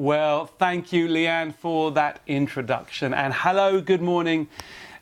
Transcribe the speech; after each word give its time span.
Well, 0.00 0.46
thank 0.46 0.94
you, 0.94 1.08
Leanne, 1.08 1.54
for 1.54 1.90
that 1.90 2.20
introduction. 2.26 3.12
And 3.12 3.34
hello, 3.34 3.82
good 3.82 4.00
morning. 4.00 4.48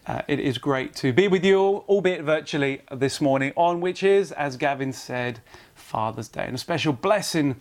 Uh, 0.04 0.22
it 0.26 0.40
is 0.40 0.58
great 0.58 0.92
to 0.96 1.12
be 1.12 1.28
with 1.28 1.44
you 1.44 1.56
all, 1.56 1.84
albeit 1.88 2.24
virtually, 2.24 2.80
this 2.90 3.20
morning, 3.20 3.52
on 3.54 3.80
which 3.80 4.02
is, 4.02 4.32
as 4.32 4.56
Gavin 4.56 4.92
said, 4.92 5.38
Father's 5.76 6.26
Day. 6.26 6.46
And 6.46 6.56
a 6.56 6.58
special 6.58 6.92
blessing 6.92 7.60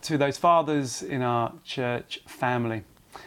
to 0.00 0.18
those 0.18 0.38
fathers 0.38 1.04
in 1.04 1.22
our 1.22 1.52
church 1.62 2.20
family. 2.26 2.82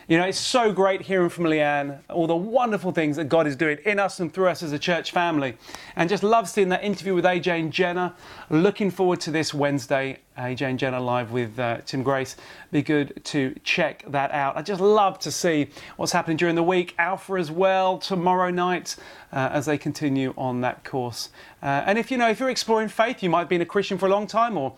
You 0.07 0.17
know, 0.17 0.25
it's 0.25 0.39
so 0.39 0.71
great 0.71 1.01
hearing 1.01 1.29
from 1.29 1.45
Leanne 1.45 1.99
all 2.09 2.27
the 2.27 2.35
wonderful 2.35 2.91
things 2.91 3.15
that 3.17 3.25
God 3.25 3.47
is 3.47 3.55
doing 3.55 3.77
in 3.85 3.99
us 3.99 4.19
and 4.19 4.33
through 4.33 4.47
us 4.47 4.61
as 4.61 4.71
a 4.71 4.79
church 4.79 5.11
family. 5.11 5.57
And 5.95 6.09
just 6.09 6.23
love 6.23 6.47
seeing 6.47 6.69
that 6.69 6.83
interview 6.83 7.15
with 7.15 7.25
AJ 7.25 7.59
and 7.59 7.71
Jenna. 7.71 8.15
Looking 8.49 8.91
forward 8.91 9.19
to 9.21 9.31
this 9.31 9.53
Wednesday, 9.53 10.19
AJ 10.37 10.61
and 10.61 10.79
Jenna 10.79 10.99
live 10.99 11.31
with 11.31 11.57
uh, 11.57 11.77
Tim 11.85 12.03
Grace. 12.03 12.35
Be 12.71 12.81
good 12.81 13.21
to 13.25 13.55
check 13.63 14.03
that 14.07 14.31
out. 14.31 14.57
I 14.57 14.61
just 14.61 14.81
love 14.81 15.17
to 15.19 15.31
see 15.31 15.69
what's 15.97 16.11
happening 16.11 16.37
during 16.37 16.55
the 16.55 16.63
week. 16.63 16.93
Alpha 16.97 17.33
as 17.33 17.51
well, 17.51 17.97
tomorrow 17.97 18.51
night, 18.51 18.95
uh, 19.31 19.49
as 19.51 19.65
they 19.65 19.77
continue 19.77 20.33
on 20.37 20.61
that 20.61 20.83
course. 20.83 21.29
Uh, 21.63 21.83
and 21.85 21.97
if 21.97 22.11
you 22.11 22.17
know, 22.17 22.29
if 22.29 22.39
you're 22.39 22.49
exploring 22.49 22.89
faith, 22.89 23.23
you 23.23 23.29
might 23.29 23.39
have 23.39 23.49
been 23.49 23.61
a 23.61 23.65
Christian 23.65 23.97
for 23.97 24.05
a 24.05 24.09
long 24.09 24.27
time 24.27 24.57
or, 24.57 24.75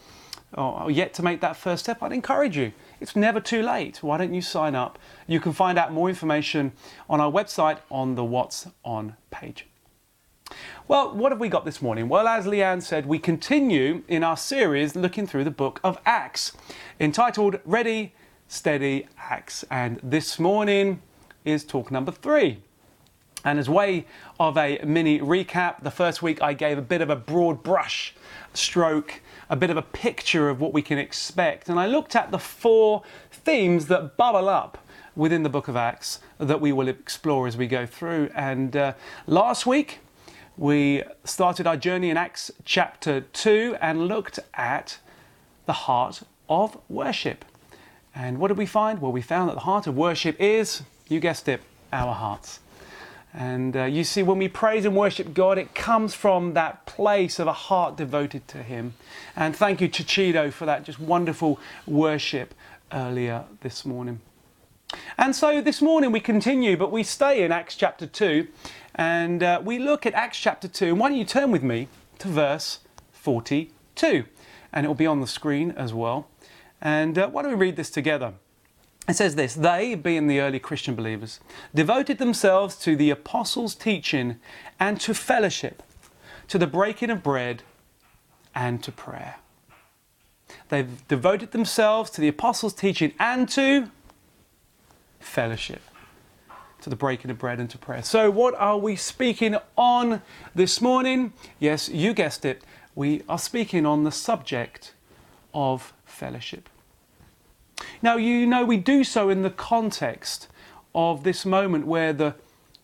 or 0.54 0.90
yet 0.90 1.14
to 1.16 1.24
make 1.24 1.42
that 1.42 1.56
first 1.56 1.84
step, 1.84 2.02
I'd 2.02 2.14
encourage 2.14 2.58
you 2.58 2.72
it's 3.00 3.16
never 3.16 3.40
too 3.40 3.62
late. 3.62 4.02
Why 4.02 4.18
don't 4.18 4.34
you 4.34 4.42
sign 4.42 4.76
up? 4.76 4.98
You 5.28 5.40
can 5.40 5.54
find 5.54 5.78
out 5.78 5.94
more 5.94 6.10
information 6.10 6.72
on 7.10 7.22
our 7.22 7.32
website 7.32 7.80
on 7.92 8.16
the 8.16 8.24
What's 8.24 8.68
On 8.84 9.16
page. 9.30 9.68
Well, 10.88 11.14
what 11.14 11.32
have 11.32 11.40
we 11.42 11.50
got 11.50 11.66
this 11.66 11.82
morning? 11.82 12.08
Well, 12.08 12.28
as 12.28 12.46
Leanne 12.46 12.82
said, 12.82 13.06
we 13.06 13.20
continue 13.20 14.04
in 14.08 14.24
our 14.24 14.38
series 14.38 14.96
looking 14.96 15.28
through 15.28 15.44
the 15.44 15.52
book 15.52 15.82
of 15.84 16.00
Acts, 16.06 16.54
entitled 17.00 17.60
Ready, 17.66 18.14
Steady, 18.48 19.08
Acts. 19.18 19.66
And 19.70 20.00
this 20.02 20.40
morning 20.40 21.02
is 21.44 21.66
talk 21.66 21.92
number 21.92 22.12
three. 22.12 22.64
And 23.48 23.60
as 23.60 23.70
way 23.70 24.06
of 24.42 24.58
a 24.58 24.78
mini 24.84 25.22
recap, 25.22 25.82
the 25.82 25.90
first 25.90 26.22
week 26.22 26.42
I 26.42 26.52
gave 26.52 26.78
a 26.78 26.82
bit 26.82 27.00
of 27.00 27.10
a 27.10 27.16
broad 27.16 27.64
brush 27.64 28.14
stroke 28.54 29.22
a 29.50 29.56
bit 29.56 29.70
of 29.70 29.78
a 29.78 29.82
picture 29.82 30.50
of 30.50 30.60
what 30.60 30.74
we 30.74 30.82
can 30.82 30.98
expect. 30.98 31.70
And 31.70 31.80
I 31.80 31.88
looked 31.88 32.14
at 32.14 32.30
the 32.30 32.40
four 32.40 33.04
themes 33.32 33.88
that 33.88 34.18
bubble 34.18 34.50
up 34.50 34.78
within 35.16 35.44
the 35.44 35.50
book 35.50 35.70
of 35.70 35.78
Acts 35.78 36.20
that 36.40 36.60
we 36.60 36.74
will 36.74 36.90
explore 36.90 37.48
as 37.48 37.56
we 37.56 37.68
go 37.68 37.86
through. 37.86 38.30
And 38.36 38.76
uh, 38.76 38.94
last 39.28 39.66
week, 39.66 40.00
we 40.58 41.04
started 41.24 41.66
our 41.66 41.78
journey 41.78 42.10
in 42.10 42.18
Acts 42.18 42.52
chapter 42.66 43.22
2 43.22 43.78
and 43.80 44.10
looked 44.10 44.40
at 44.56 44.98
the 45.68 45.74
heart 45.88 46.22
of 46.50 46.78
worship. 46.90 47.46
And 48.14 48.40
what 48.40 48.50
did 48.50 48.58
we 48.58 48.66
find? 48.66 49.00
Well, 49.00 49.14
we 49.14 49.22
found 49.22 49.48
that 49.48 49.54
the 49.54 49.62
heart 49.62 49.88
of 49.88 49.96
worship 49.96 50.36
is, 50.38 50.84
you 51.08 51.22
guessed 51.22 51.48
it, 51.48 51.62
our 51.94 52.14
hearts. 52.14 52.60
And 53.34 53.76
uh, 53.76 53.84
you 53.84 54.04
see, 54.04 54.24
when 54.24 54.40
we 54.40 54.48
praise 54.48 54.86
and 54.86 54.96
worship 54.96 55.34
God, 55.34 55.58
it 55.58 55.76
comes 55.76 56.14
from 56.16 56.54
that 56.54 56.86
place 56.86 57.40
of 57.40 57.48
a 57.48 57.54
heart 57.54 57.96
devoted 57.96 58.48
to 58.50 58.64
Him. 58.64 58.94
And 59.36 59.56
thank 59.56 59.82
you, 59.82 59.90
Chichido, 59.90 60.52
for 60.52 60.66
that 60.66 60.84
just 60.84 61.00
wonderful 61.00 61.60
worship 61.86 62.54
earlier 62.92 63.44
this 63.62 63.86
morning. 63.86 64.22
And 65.18 65.36
so 65.36 65.62
this 65.62 65.82
morning 65.82 66.12
we 66.12 66.20
continue, 66.20 66.78
but 66.78 66.92
we 66.92 67.04
stay 67.04 67.44
in 67.44 67.52
Acts 67.52 67.76
chapter 67.76 68.08
2 68.08 68.48
and 68.96 69.44
uh, 69.44 69.62
we 69.64 69.80
look 69.80 70.06
at 70.06 70.14
Acts 70.14 70.40
chapter 70.40 70.68
2. 70.68 70.88
And 70.88 71.00
why 71.00 71.10
don't 71.10 71.18
you 71.18 71.26
turn 71.26 71.52
with 71.52 71.64
me 71.64 71.88
to 72.20 72.28
verse 72.30 72.80
42? 73.12 74.26
And 74.72 74.86
it 74.86 74.88
will 74.88 74.96
be 74.96 75.06
on 75.06 75.20
the 75.20 75.28
screen 75.28 75.72
as 75.72 75.94
well. 75.94 76.28
And 76.82 77.18
uh, 77.18 77.28
why 77.28 77.42
don't 77.42 77.52
we 77.52 77.58
read 77.58 77.76
this 77.76 77.90
together? 77.90 78.34
It 79.08 79.16
says 79.16 79.36
this 79.36 79.56
They, 79.56 79.96
being 79.96 80.28
the 80.28 80.40
early 80.42 80.60
Christian 80.60 80.96
believers, 80.96 81.40
devoted 81.74 82.18
themselves 82.18 82.76
to 82.78 82.96
the 82.96 83.10
apostles' 83.10 83.76
teaching 83.76 84.40
and 84.80 85.00
to 85.02 85.14
fellowship, 85.14 85.82
to 86.50 86.58
the 86.58 86.68
breaking 86.68 87.10
of 87.10 87.24
bread 87.24 87.64
and 88.54 88.84
to 88.84 88.92
prayer. 88.92 89.36
They've 90.70 91.08
devoted 91.08 91.52
themselves 91.52 92.10
to 92.12 92.22
the 92.22 92.28
apostles' 92.28 92.74
teaching 92.74 93.14
and 93.20 93.48
to 93.50 93.90
fellowship, 95.20 95.82
to 96.82 96.90
the 96.90 96.96
breaking 96.96 97.32
of 97.32 97.38
bread 97.38 97.60
and 97.60 97.70
to 97.70 97.78
prayer. 97.78 98.04
So, 98.04 98.30
what 98.30 98.56
are 98.56 98.78
we 98.78 98.96
speaking 98.96 99.56
on 99.78 100.22
this 100.54 100.82
morning? 100.82 101.34
Yes, 101.60 101.88
you 101.90 102.14
guessed 102.14 102.44
it. 102.44 102.64
We 102.96 103.24
are 103.30 103.40
speaking 103.40 103.86
on 103.86 104.04
the 104.04 104.12
subject 104.12 104.94
of 105.54 105.94
fellowship. 106.06 106.70
Now, 108.02 108.18
you 108.18 108.46
know, 108.46 108.66
we 108.66 108.78
do 108.78 109.04
so 109.04 109.30
in 109.30 109.44
the 109.44 109.50
context 109.50 110.48
of 110.94 111.24
this 111.24 111.46
moment 111.46 111.86
where 111.88 112.14
the 112.14 112.36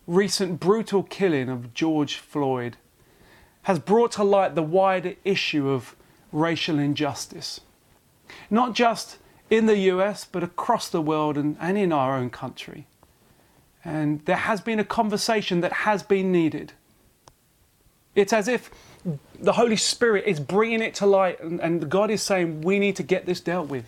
recent 0.06 0.60
brutal 0.60 1.04
killing 1.04 1.50
of 1.50 1.74
George 1.74 2.18
Floyd 2.18 2.78
has 3.64 3.80
brought 3.80 4.12
to 4.14 4.24
light 4.24 4.56
the 4.56 4.64
wider 4.64 5.16
issue 5.24 5.70
of 5.70 5.96
racial 6.32 6.80
injustice. 6.80 7.62
Not 8.50 8.74
just 8.74 9.18
in 9.50 9.66
the 9.68 9.78
US, 9.78 10.26
but 10.26 10.44
across 10.44 10.90
the 10.90 11.02
world 11.02 11.38
and, 11.38 11.56
and 11.60 11.78
in 11.78 11.94
our 11.94 12.18
own 12.18 12.30
country. 12.30 12.88
And 13.86 14.24
there 14.26 14.36
has 14.36 14.62
been 14.62 14.80
a 14.80 14.86
conversation 14.86 15.62
that 15.62 15.74
has 15.74 16.04
been 16.04 16.32
needed. 16.32 16.74
It's 18.16 18.34
as 18.34 18.48
if 18.48 18.70
the 19.40 19.54
Holy 19.54 19.76
Spirit 19.76 20.26
is 20.26 20.40
bringing 20.40 20.82
it 20.82 20.94
to 20.96 21.06
light, 21.06 21.40
and, 21.42 21.60
and 21.60 21.90
God 21.90 22.10
is 22.10 22.22
saying, 22.22 22.62
we 22.62 22.80
need 22.80 22.96
to 22.98 23.04
get 23.04 23.26
this 23.26 23.40
dealt 23.40 23.68
with. 23.70 23.86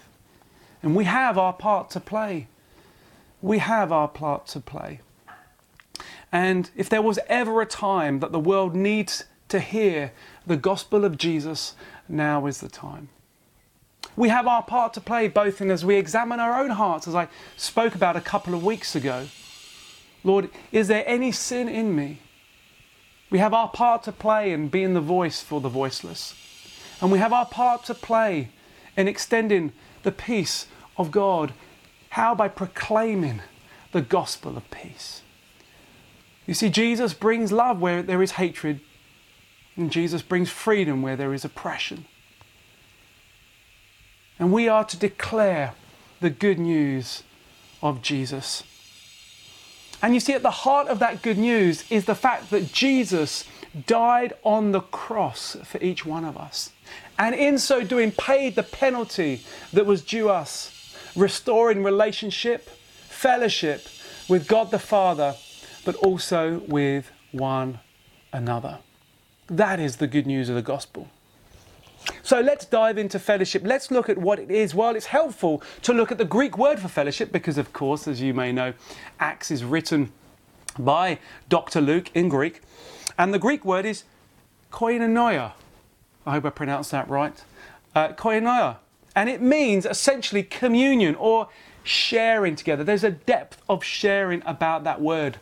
And 0.85 0.95
we 0.95 1.05
have 1.05 1.35
our 1.35 1.51
part 1.51 1.89
to 1.89 1.99
play. 1.99 2.45
We 3.41 3.57
have 3.57 3.91
our 3.91 4.07
part 4.07 4.45
to 4.49 4.59
play. 4.59 4.99
And 6.31 6.69
if 6.75 6.89
there 6.89 7.01
was 7.01 7.17
ever 7.27 7.59
a 7.59 7.65
time 7.65 8.19
that 8.19 8.31
the 8.31 8.39
world 8.39 8.75
needs 8.75 9.23
to 9.49 9.59
hear 9.59 10.11
the 10.45 10.57
gospel 10.57 11.03
of 11.03 11.17
Jesus, 11.17 11.73
now 12.07 12.45
is 12.45 12.59
the 12.59 12.69
time. 12.69 13.09
We 14.15 14.29
have 14.29 14.45
our 14.45 14.61
part 14.61 14.93
to 14.93 15.01
play 15.01 15.27
both 15.27 15.59
in 15.59 15.71
as 15.71 15.83
we 15.83 15.95
examine 15.95 16.39
our 16.39 16.61
own 16.61 16.69
hearts, 16.69 17.07
as 17.07 17.15
I 17.15 17.29
spoke 17.57 17.95
about 17.95 18.15
a 18.15 18.21
couple 18.21 18.53
of 18.53 18.63
weeks 18.63 18.95
ago. 18.95 19.25
Lord, 20.23 20.51
is 20.71 20.87
there 20.87 21.03
any 21.07 21.31
sin 21.31 21.67
in 21.67 21.95
me? 21.95 22.19
We 23.31 23.39
have 23.39 23.55
our 23.55 23.69
part 23.69 24.03
to 24.03 24.11
play 24.11 24.51
in 24.51 24.67
being 24.67 24.93
the 24.93 25.01
voice 25.01 25.41
for 25.41 25.59
the 25.59 25.67
voiceless. 25.67 26.35
And 27.01 27.11
we 27.11 27.17
have 27.17 27.33
our 27.33 27.47
part 27.47 27.85
to 27.85 27.95
play 27.95 28.49
in 28.95 29.07
extending 29.07 29.73
the 30.03 30.11
peace 30.11 30.67
of 30.97 31.11
God. 31.11 31.53
How? 32.09 32.35
By 32.35 32.47
proclaiming 32.47 33.41
the 33.91 34.01
gospel 34.01 34.57
of 34.57 34.69
peace. 34.71 35.21
You 36.45 36.53
see, 36.53 36.69
Jesus 36.69 37.13
brings 37.13 37.51
love 37.51 37.81
where 37.81 38.03
there 38.03 38.21
is 38.21 38.31
hatred, 38.31 38.79
and 39.75 39.91
Jesus 39.91 40.21
brings 40.21 40.49
freedom 40.49 41.01
where 41.01 41.15
there 41.15 41.33
is 41.33 41.43
oppression. 41.43 42.05
And 44.37 44.51
we 44.51 44.67
are 44.67 44.83
to 44.83 44.97
declare 44.97 45.73
the 46.19 46.29
good 46.29 46.59
news 46.59 47.23
of 47.81 48.01
Jesus. 48.01 48.63
And 50.01 50.13
you 50.13 50.19
see, 50.19 50.33
at 50.33 50.43
the 50.43 50.51
heart 50.51 50.87
of 50.87 50.99
that 50.99 51.21
good 51.21 51.37
news 51.37 51.89
is 51.89 52.05
the 52.05 52.15
fact 52.15 52.49
that 52.51 52.71
Jesus 52.71 53.45
died 53.87 54.33
on 54.43 54.71
the 54.71 54.81
cross 54.81 55.57
for 55.63 55.81
each 55.81 56.05
one 56.05 56.25
of 56.25 56.37
us. 56.37 56.71
And 57.17 57.33
in 57.33 57.57
so 57.57 57.83
doing, 57.83 58.11
paid 58.11 58.55
the 58.55 58.63
penalty 58.63 59.41
that 59.73 59.85
was 59.85 60.01
due 60.01 60.29
us 60.29 60.74
restoring 61.15 61.83
relationship, 61.83 62.69
fellowship 63.09 63.87
with 64.27 64.47
God 64.47 64.71
the 64.71 64.79
Father, 64.79 65.35
but 65.83 65.95
also 65.95 66.59
with 66.67 67.11
one 67.31 67.79
another. 68.33 68.79
That 69.47 69.79
is 69.79 69.97
the 69.97 70.07
good 70.07 70.25
news 70.25 70.49
of 70.49 70.55
the 70.55 70.61
gospel. 70.61 71.07
So 72.23 72.39
let's 72.39 72.65
dive 72.65 72.97
into 72.97 73.19
fellowship. 73.19 73.63
Let's 73.65 73.91
look 73.91 74.09
at 74.09 74.17
what 74.17 74.39
it 74.39 74.51
is. 74.51 74.75
Well, 74.75 74.95
it's 74.95 75.07
helpful 75.07 75.61
to 75.83 75.93
look 75.93 76.11
at 76.11 76.17
the 76.17 76.25
Greek 76.25 76.57
word 76.57 76.79
for 76.79 76.87
fellowship 76.87 77.31
because, 77.31 77.57
of 77.57 77.73
course, 77.73 78.07
as 78.07 78.21
you 78.21 78.33
may 78.33 78.51
know, 78.51 78.73
Acts 79.19 79.51
is 79.51 79.63
written 79.63 80.11
by 80.77 81.19
Dr. 81.49 81.81
Luke 81.81 82.11
in 82.13 82.29
Greek. 82.29 82.61
And 83.17 83.33
the 83.33 83.39
Greek 83.39 83.63
word 83.63 83.85
is 83.85 84.03
koinonia. 84.71 85.53
I 86.25 86.31
hope 86.31 86.45
I 86.45 86.49
pronounced 86.49 86.91
that 86.91 87.09
right. 87.09 87.43
Uh, 87.93 88.09
koinonia 88.09 88.77
and 89.15 89.29
it 89.29 89.41
means 89.41 89.85
essentially 89.85 90.43
communion 90.43 91.15
or 91.15 91.49
sharing 91.83 92.55
together. 92.55 92.83
There's 92.83 93.03
a 93.03 93.11
depth 93.11 93.61
of 93.69 93.83
sharing 93.83 94.41
about 94.45 94.83
that 94.83 95.01
word. 95.01 95.37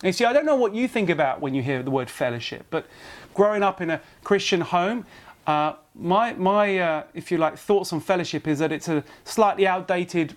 And 0.00 0.08
you 0.08 0.12
see, 0.12 0.24
I 0.24 0.32
don't 0.32 0.46
know 0.46 0.56
what 0.56 0.74
you 0.74 0.88
think 0.88 1.10
about 1.10 1.40
when 1.40 1.54
you 1.54 1.62
hear 1.62 1.82
the 1.82 1.90
word 1.90 2.08
fellowship, 2.10 2.66
but 2.70 2.86
growing 3.34 3.62
up 3.62 3.80
in 3.80 3.90
a 3.90 4.00
Christian 4.22 4.60
home, 4.60 5.04
uh, 5.46 5.74
my, 5.94 6.32
my 6.34 6.78
uh, 6.78 7.04
if 7.12 7.30
you 7.30 7.38
like, 7.38 7.58
thoughts 7.58 7.92
on 7.92 8.00
fellowship 8.00 8.48
is 8.48 8.58
that 8.60 8.72
it's 8.72 8.88
a 8.88 9.04
slightly 9.24 9.66
outdated 9.66 10.36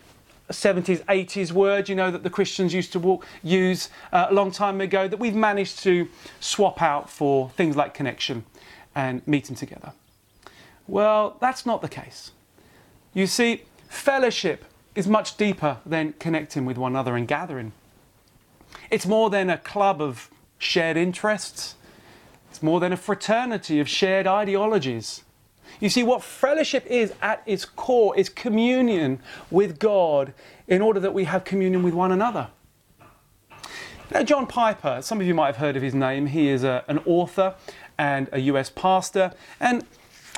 70s, 0.49 1.03
80s 1.05 1.51
word, 1.51 1.89
you 1.89 1.95
know, 1.95 2.09
that 2.11 2.23
the 2.23 2.29
Christians 2.29 2.73
used 2.73 2.91
to 2.93 2.99
walk, 2.99 3.25
use 3.43 3.89
uh, 4.11 4.27
a 4.29 4.33
long 4.33 4.51
time 4.51 4.81
ago, 4.81 5.07
that 5.07 5.17
we've 5.17 5.35
managed 5.35 5.79
to 5.83 6.07
swap 6.39 6.81
out 6.81 7.09
for 7.09 7.49
things 7.51 7.75
like 7.75 7.93
connection 7.93 8.45
and 8.95 9.25
meeting 9.27 9.55
together. 9.55 9.93
Well, 10.87 11.37
that's 11.41 11.65
not 11.65 11.81
the 11.81 11.89
case. 11.89 12.31
You 13.17 13.25
see, 13.25 13.63
fellowship 13.89 14.63
is 14.93 15.07
much 15.07 15.37
deeper 15.37 15.77
than 15.87 16.13
connecting 16.19 16.65
with 16.67 16.77
one 16.77 16.91
another 16.91 17.15
and 17.15 17.27
gathering. 17.27 17.71
It's 18.91 19.07
more 19.07 19.31
than 19.31 19.49
a 19.49 19.57
club 19.57 20.03
of 20.03 20.29
shared 20.59 20.97
interests. 20.97 21.73
It's 22.51 22.61
more 22.61 22.79
than 22.79 22.93
a 22.93 22.95
fraternity 22.95 23.79
of 23.79 23.89
shared 23.89 24.27
ideologies. 24.27 25.23
You 25.79 25.89
see, 25.89 26.03
what 26.03 26.21
fellowship 26.21 26.85
is 26.85 27.11
at 27.19 27.41
its 27.47 27.65
core 27.65 28.15
is 28.15 28.29
communion 28.29 29.19
with 29.49 29.79
God 29.79 30.31
in 30.67 30.83
order 30.83 30.99
that 30.99 31.15
we 31.15 31.23
have 31.23 31.43
communion 31.43 31.81
with 31.81 31.95
one 31.95 32.11
another. 32.11 32.49
Now, 34.11 34.21
John 34.21 34.45
Piper, 34.45 35.01
some 35.01 35.19
of 35.19 35.25
you 35.25 35.33
might 35.33 35.47
have 35.47 35.57
heard 35.57 35.75
of 35.75 35.81
his 35.81 35.95
name. 35.95 36.27
He 36.27 36.49
is 36.49 36.63
a, 36.63 36.85
an 36.87 36.99
author 36.99 37.55
and 37.97 38.29
a 38.31 38.41
US 38.41 38.69
pastor, 38.69 39.33
and 39.59 39.87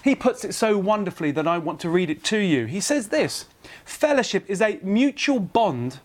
he 0.03 0.15
puts 0.15 0.45
it 0.45 0.53
so 0.53 0.77
wonderfully 0.77 1.31
that 1.31 1.47
I 1.47 1.57
want 1.57 1.79
to 1.81 1.89
read 1.89 2.09
it 2.09 2.23
to 2.25 2.37
you. 2.37 2.65
He 2.65 2.79
says 2.79 3.09
this 3.09 3.45
Fellowship 3.85 4.45
is 4.47 4.61
a 4.61 4.79
mutual 4.81 5.39
bond 5.39 5.99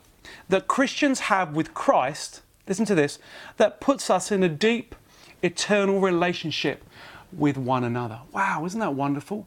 that 0.49 0.67
Christians 0.67 1.21
have 1.21 1.55
with 1.55 1.75
Christ, 1.75 2.43
listen 2.69 2.85
to 2.87 2.95
this, 2.95 3.19
that 3.57 3.81
puts 3.81 4.11
us 4.11 4.33
in 4.33 4.43
a 4.43 4.49
deep, 4.49 4.95
eternal 5.43 6.01
relationship 6.01 6.85
with 7.33 7.57
one 7.57 7.85
another. 7.85 8.21
Wow, 8.33 8.65
isn't 8.65 8.81
that 8.81 8.95
wonderful? 8.95 9.47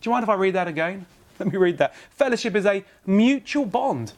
Do 0.00 0.10
you 0.10 0.12
mind 0.12 0.22
if 0.22 0.28
I 0.28 0.34
read 0.34 0.54
that 0.54 0.68
again? 0.68 1.06
Let 1.38 1.52
me 1.52 1.58
read 1.58 1.78
that. 1.78 1.94
Fellowship 2.10 2.54
is 2.54 2.66
a 2.66 2.84
mutual 3.06 3.64
bond 3.64 4.12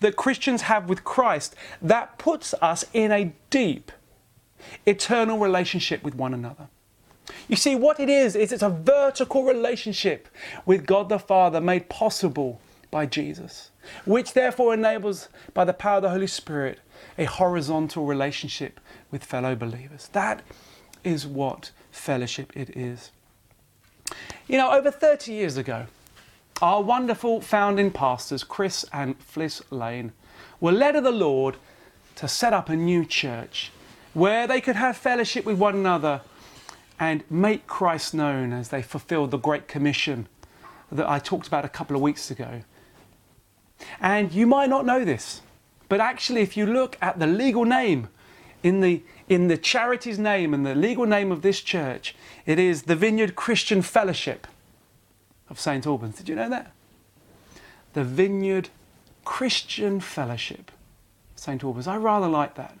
that 0.00 0.16
Christians 0.16 0.62
have 0.62 0.88
with 0.88 1.04
Christ 1.04 1.54
that 1.82 2.18
puts 2.18 2.54
us 2.54 2.84
in 2.92 3.12
a 3.12 3.32
deep, 3.50 3.92
eternal 4.86 5.38
relationship 5.38 6.02
with 6.02 6.14
one 6.14 6.34
another. 6.34 6.68
You 7.48 7.56
see, 7.56 7.74
what 7.74 8.00
it 8.00 8.08
is, 8.08 8.36
is 8.36 8.52
it's 8.52 8.62
a 8.62 8.68
vertical 8.68 9.44
relationship 9.44 10.28
with 10.66 10.86
God 10.86 11.08
the 11.08 11.18
Father 11.18 11.60
made 11.60 11.88
possible 11.88 12.60
by 12.90 13.06
Jesus, 13.06 13.70
which 14.04 14.32
therefore 14.32 14.74
enables, 14.74 15.28
by 15.54 15.64
the 15.64 15.72
power 15.72 15.96
of 15.96 16.02
the 16.02 16.10
Holy 16.10 16.26
Spirit, 16.26 16.80
a 17.16 17.24
horizontal 17.24 18.06
relationship 18.06 18.80
with 19.10 19.24
fellow 19.24 19.54
believers. 19.54 20.08
That 20.12 20.42
is 21.04 21.26
what 21.26 21.70
fellowship 21.90 22.56
it 22.56 22.76
is. 22.76 23.10
You 24.46 24.56
know, 24.56 24.72
over 24.72 24.90
30 24.90 25.32
years 25.32 25.56
ago, 25.56 25.86
our 26.62 26.82
wonderful 26.82 27.40
founding 27.40 27.90
pastors, 27.90 28.42
Chris 28.42 28.84
and 28.92 29.18
Fliss 29.18 29.62
Lane, 29.70 30.12
were 30.60 30.72
led 30.72 30.96
of 30.96 31.04
the 31.04 31.12
Lord 31.12 31.56
to 32.16 32.26
set 32.26 32.52
up 32.52 32.68
a 32.68 32.76
new 32.76 33.04
church 33.04 33.70
where 34.14 34.46
they 34.46 34.60
could 34.60 34.76
have 34.76 34.96
fellowship 34.96 35.44
with 35.44 35.58
one 35.58 35.76
another 35.76 36.22
and 36.98 37.22
make 37.30 37.66
Christ 37.66 38.14
known 38.14 38.52
as 38.52 38.68
they 38.68 38.82
fulfilled 38.82 39.30
the 39.30 39.38
Great 39.38 39.68
Commission 39.68 40.26
that 40.90 41.08
I 41.08 41.18
talked 41.18 41.46
about 41.46 41.64
a 41.64 41.68
couple 41.68 41.94
of 41.94 42.02
weeks 42.02 42.30
ago. 42.30 42.62
And 44.00 44.32
you 44.32 44.46
might 44.46 44.68
not 44.68 44.84
know 44.84 45.04
this, 45.04 45.42
but 45.88 46.00
actually, 46.00 46.40
if 46.40 46.56
you 46.56 46.66
look 46.66 46.96
at 47.00 47.18
the 47.18 47.26
legal 47.26 47.64
name 47.64 48.08
in 48.62 48.80
the, 48.80 49.02
in 49.28 49.48
the 49.48 49.56
charity's 49.56 50.18
name 50.18 50.52
and 50.52 50.66
the 50.66 50.74
legal 50.74 51.06
name 51.06 51.30
of 51.30 51.42
this 51.42 51.60
church, 51.60 52.14
it 52.46 52.58
is 52.58 52.82
the 52.82 52.96
Vineyard 52.96 53.36
Christian 53.36 53.82
Fellowship 53.82 54.46
of 55.48 55.60
St. 55.60 55.86
Albans. 55.86 56.16
Did 56.16 56.28
you 56.28 56.34
know 56.34 56.50
that? 56.50 56.72
The 57.92 58.04
Vineyard 58.04 58.70
Christian 59.24 60.00
Fellowship, 60.00 60.72
St. 61.36 61.62
Albans. 61.62 61.86
I 61.86 61.96
rather 61.96 62.28
like 62.28 62.54
that. 62.56 62.76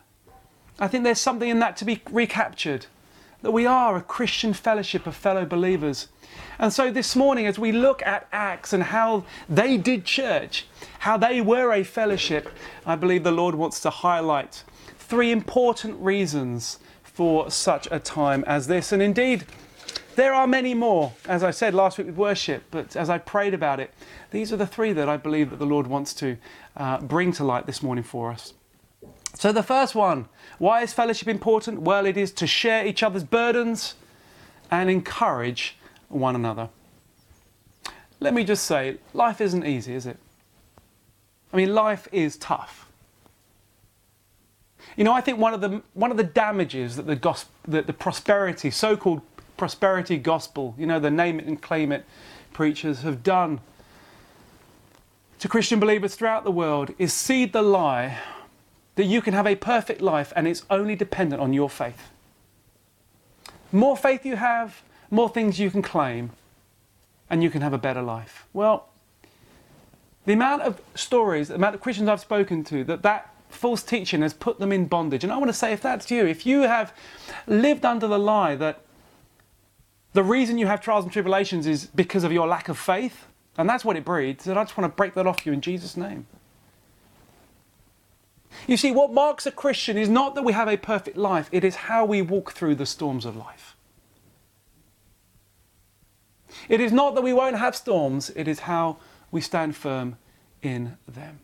I 0.80 0.88
think 0.88 1.04
there's 1.04 1.20
something 1.20 1.48
in 1.48 1.58
that 1.60 1.76
to 1.78 1.84
be 1.84 2.02
recaptured 2.10 2.86
that 3.42 3.52
we 3.52 3.66
are 3.66 3.96
a 3.96 4.02
Christian 4.02 4.52
fellowship 4.52 5.06
of 5.06 5.14
fellow 5.14 5.44
believers. 5.44 6.08
And 6.58 6.72
so 6.72 6.90
this 6.90 7.14
morning, 7.14 7.46
as 7.46 7.58
we 7.58 7.70
look 7.70 8.02
at 8.02 8.26
Acts 8.32 8.72
and 8.72 8.82
how 8.82 9.24
they 9.48 9.76
did 9.76 10.04
church, 10.04 10.66
how 11.00 11.16
they 11.16 11.40
were 11.40 11.72
a 11.72 11.84
fellowship, 11.84 12.48
I 12.84 12.96
believe 12.96 13.22
the 13.22 13.30
Lord 13.30 13.54
wants 13.54 13.80
to 13.80 13.90
highlight 13.90 14.64
three 14.98 15.30
important 15.30 15.98
reasons 16.00 16.80
for 17.02 17.50
such 17.50 17.88
a 17.90 18.00
time 18.00 18.44
as 18.46 18.66
this. 18.66 18.92
And 18.92 19.00
indeed, 19.00 19.44
there 20.16 20.34
are 20.34 20.48
many 20.48 20.74
more, 20.74 21.12
as 21.28 21.44
I 21.44 21.52
said 21.52 21.74
last 21.74 21.96
week 21.96 22.08
with 22.08 22.16
worship, 22.16 22.64
but 22.72 22.96
as 22.96 23.08
I 23.08 23.18
prayed 23.18 23.54
about 23.54 23.78
it, 23.78 23.94
these 24.32 24.52
are 24.52 24.56
the 24.56 24.66
three 24.66 24.92
that 24.92 25.08
I 25.08 25.16
believe 25.16 25.50
that 25.50 25.60
the 25.60 25.66
Lord 25.66 25.86
wants 25.86 26.12
to 26.14 26.36
uh, 26.76 27.00
bring 27.00 27.30
to 27.34 27.44
light 27.44 27.66
this 27.66 27.84
morning 27.84 28.02
for 28.02 28.32
us. 28.32 28.52
So, 29.34 29.52
the 29.52 29.62
first 29.62 29.94
one 29.94 30.28
why 30.58 30.82
is 30.82 30.92
fellowship 30.92 31.28
important? 31.28 31.82
Well, 31.82 32.06
it 32.06 32.16
is 32.16 32.32
to 32.32 32.46
share 32.46 32.86
each 32.86 33.02
other's 33.02 33.24
burdens 33.24 33.94
and 34.70 34.90
encourage 34.90 35.76
one 36.08 36.34
another. 36.34 36.68
Let 38.20 38.34
me 38.34 38.42
just 38.42 38.64
say, 38.64 38.98
life 39.14 39.40
isn't 39.40 39.64
easy, 39.64 39.94
is 39.94 40.06
it? 40.06 40.16
I 41.52 41.56
mean, 41.56 41.74
life 41.74 42.08
is 42.10 42.36
tough. 42.36 42.86
You 44.96 45.04
know, 45.04 45.12
I 45.12 45.20
think 45.20 45.38
one 45.38 45.54
of 45.54 45.60
the, 45.60 45.82
one 45.94 46.10
of 46.10 46.16
the 46.16 46.24
damages 46.24 46.96
that 46.96 47.06
the, 47.06 47.14
gospel, 47.14 47.52
that 47.68 47.86
the 47.86 47.92
prosperity, 47.92 48.70
so 48.70 48.96
called 48.96 49.22
prosperity 49.56 50.18
gospel, 50.18 50.74
you 50.76 50.86
know, 50.86 50.98
the 50.98 51.10
name 51.10 51.38
it 51.38 51.46
and 51.46 51.60
claim 51.62 51.92
it 51.92 52.04
preachers 52.52 53.02
have 53.02 53.22
done 53.22 53.60
to 55.38 55.48
Christian 55.48 55.78
believers 55.78 56.16
throughout 56.16 56.42
the 56.42 56.50
world 56.50 56.92
is 56.98 57.12
seed 57.12 57.52
the 57.52 57.62
lie 57.62 58.18
that 58.98 59.04
you 59.04 59.22
can 59.22 59.32
have 59.32 59.46
a 59.46 59.54
perfect 59.54 60.00
life 60.00 60.32
and 60.34 60.48
it's 60.48 60.64
only 60.68 60.96
dependent 60.96 61.40
on 61.40 61.52
your 61.52 61.70
faith. 61.70 62.10
More 63.70 63.96
faith 63.96 64.26
you 64.26 64.34
have, 64.34 64.82
more 65.08 65.28
things 65.28 65.60
you 65.60 65.70
can 65.70 65.82
claim, 65.82 66.32
and 67.30 67.40
you 67.40 67.48
can 67.48 67.62
have 67.62 67.72
a 67.72 67.78
better 67.78 68.02
life. 68.02 68.48
Well, 68.52 68.88
the 70.26 70.32
amount 70.32 70.62
of 70.62 70.80
stories, 70.96 71.46
the 71.46 71.54
amount 71.54 71.76
of 71.76 71.80
Christians 71.80 72.08
I've 72.08 72.18
spoken 72.18 72.64
to, 72.64 72.82
that 72.84 73.02
that 73.02 73.32
false 73.50 73.84
teaching 73.84 74.22
has 74.22 74.34
put 74.34 74.58
them 74.58 74.72
in 74.72 74.86
bondage. 74.86 75.22
And 75.22 75.32
I 75.32 75.36
want 75.36 75.48
to 75.48 75.56
say, 75.56 75.72
if 75.72 75.80
that's 75.80 76.10
you, 76.10 76.26
if 76.26 76.44
you 76.44 76.62
have 76.62 76.92
lived 77.46 77.84
under 77.84 78.08
the 78.08 78.18
lie 78.18 78.56
that 78.56 78.80
the 80.12 80.24
reason 80.24 80.58
you 80.58 80.66
have 80.66 80.80
trials 80.80 81.04
and 81.04 81.12
tribulations 81.12 81.68
is 81.68 81.86
because 81.86 82.24
of 82.24 82.32
your 82.32 82.48
lack 82.48 82.68
of 82.68 82.76
faith, 82.76 83.26
and 83.56 83.68
that's 83.68 83.84
what 83.84 83.96
it 83.96 84.04
breeds, 84.04 84.46
then 84.46 84.58
I 84.58 84.64
just 84.64 84.76
want 84.76 84.92
to 84.92 84.96
break 84.96 85.14
that 85.14 85.28
off 85.28 85.46
you 85.46 85.52
in 85.52 85.60
Jesus' 85.60 85.96
name. 85.96 86.26
You 88.66 88.76
see, 88.76 88.90
what 88.90 89.12
marks 89.12 89.46
a 89.46 89.50
Christian 89.50 89.96
is 89.96 90.08
not 90.08 90.34
that 90.34 90.42
we 90.42 90.52
have 90.52 90.68
a 90.68 90.76
perfect 90.76 91.16
life, 91.16 91.48
it 91.52 91.64
is 91.64 91.76
how 91.76 92.04
we 92.04 92.22
walk 92.22 92.52
through 92.52 92.74
the 92.74 92.86
storms 92.86 93.24
of 93.24 93.36
life. 93.36 93.76
It 96.68 96.80
is 96.80 96.92
not 96.92 97.14
that 97.14 97.22
we 97.22 97.32
won't 97.32 97.56
have 97.58 97.76
storms, 97.76 98.30
it 98.34 98.48
is 98.48 98.60
how 98.60 98.98
we 99.30 99.40
stand 99.40 99.76
firm 99.76 100.16
in 100.62 100.96
them. 101.06 101.40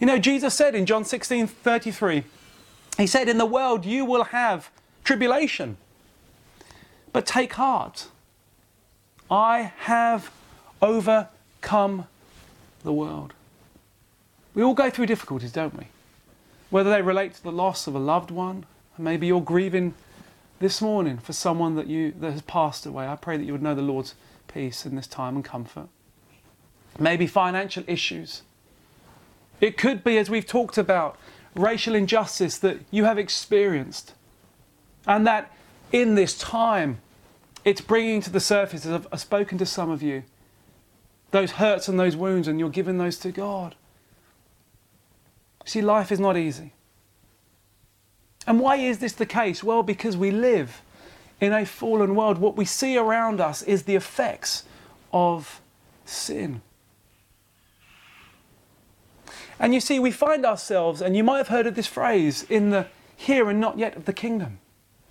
You 0.00 0.06
know, 0.06 0.18
Jesus 0.18 0.54
said 0.54 0.74
in 0.74 0.86
John 0.86 1.04
16 1.04 1.46
33, 1.46 2.24
He 2.98 3.06
said, 3.06 3.28
In 3.28 3.38
the 3.38 3.46
world 3.46 3.84
you 3.84 4.04
will 4.04 4.24
have 4.24 4.70
tribulation, 5.04 5.76
but 7.12 7.26
take 7.26 7.54
heart. 7.54 8.08
I 9.30 9.72
have 9.78 10.30
overcome 10.82 12.06
the 12.82 12.92
world. 12.92 13.32
We 14.54 14.62
all 14.62 14.74
go 14.74 14.90
through 14.90 15.06
difficulties, 15.06 15.52
don't 15.52 15.76
we? 15.76 15.86
Whether 16.72 16.88
they 16.88 17.02
relate 17.02 17.34
to 17.34 17.42
the 17.42 17.52
loss 17.52 17.86
of 17.86 17.94
a 17.94 17.98
loved 17.98 18.30
one, 18.30 18.64
maybe 18.96 19.26
you're 19.26 19.42
grieving 19.42 19.92
this 20.58 20.80
morning 20.80 21.18
for 21.18 21.34
someone 21.34 21.76
that 21.76 21.86
you 21.86 22.12
that 22.12 22.32
has 22.32 22.40
passed 22.40 22.86
away. 22.86 23.06
I 23.06 23.14
pray 23.14 23.36
that 23.36 23.44
you 23.44 23.52
would 23.52 23.60
know 23.60 23.74
the 23.74 23.82
Lord's 23.82 24.14
peace 24.48 24.86
in 24.86 24.96
this 24.96 25.06
time 25.06 25.36
and 25.36 25.44
comfort. 25.44 25.88
Maybe 26.98 27.26
financial 27.26 27.84
issues. 27.86 28.40
It 29.60 29.76
could 29.76 30.02
be, 30.02 30.16
as 30.16 30.30
we've 30.30 30.46
talked 30.46 30.78
about, 30.78 31.18
racial 31.54 31.94
injustice 31.94 32.56
that 32.60 32.78
you 32.90 33.04
have 33.04 33.18
experienced. 33.18 34.14
And 35.06 35.26
that 35.26 35.52
in 35.92 36.14
this 36.14 36.38
time, 36.38 37.02
it's 37.66 37.82
bringing 37.82 38.22
to 38.22 38.30
the 38.30 38.40
surface, 38.40 38.86
as 38.86 38.92
I've, 38.92 39.08
I've 39.12 39.20
spoken 39.20 39.58
to 39.58 39.66
some 39.66 39.90
of 39.90 40.02
you, 40.02 40.22
those 41.32 41.50
hurts 41.50 41.86
and 41.86 42.00
those 42.00 42.16
wounds, 42.16 42.48
and 42.48 42.58
you're 42.58 42.70
giving 42.70 42.96
those 42.96 43.18
to 43.18 43.30
God. 43.30 43.74
See, 45.64 45.82
life 45.82 46.10
is 46.10 46.20
not 46.20 46.36
easy. 46.36 46.72
And 48.46 48.58
why 48.58 48.76
is 48.76 48.98
this 48.98 49.12
the 49.12 49.26
case? 49.26 49.62
Well, 49.62 49.82
because 49.82 50.16
we 50.16 50.30
live 50.30 50.82
in 51.40 51.52
a 51.52 51.64
fallen 51.64 52.14
world. 52.14 52.38
What 52.38 52.56
we 52.56 52.64
see 52.64 52.96
around 52.96 53.40
us 53.40 53.62
is 53.62 53.84
the 53.84 53.94
effects 53.94 54.64
of 55.12 55.60
sin. 56.04 56.62
And 59.58 59.72
you 59.72 59.80
see, 59.80 60.00
we 60.00 60.10
find 60.10 60.44
ourselves, 60.44 61.00
and 61.00 61.16
you 61.16 61.22
might 61.22 61.38
have 61.38 61.48
heard 61.48 61.66
of 61.66 61.76
this 61.76 61.86
phrase, 61.86 62.44
in 62.48 62.70
the 62.70 62.88
here 63.16 63.48
and 63.48 63.60
not 63.60 63.78
yet 63.78 63.96
of 63.96 64.06
the 64.06 64.12
kingdom. 64.12 64.58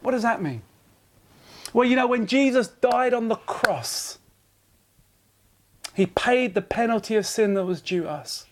What 0.01 0.11
does 0.11 0.23
that 0.23 0.41
mean? 0.41 0.63
Well, 1.73 1.87
you 1.87 1.95
know, 1.95 2.07
when 2.07 2.27
Jesus 2.27 2.67
died 2.67 3.13
on 3.13 3.29
the 3.29 3.35
cross, 3.35 4.19
he 5.93 6.05
paid 6.05 6.53
the 6.53 6.61
penalty 6.61 7.15
of 7.15 7.25
sin 7.25 7.53
that 7.53 7.63
was 7.63 7.81
due 7.81 8.07
us 8.07 8.45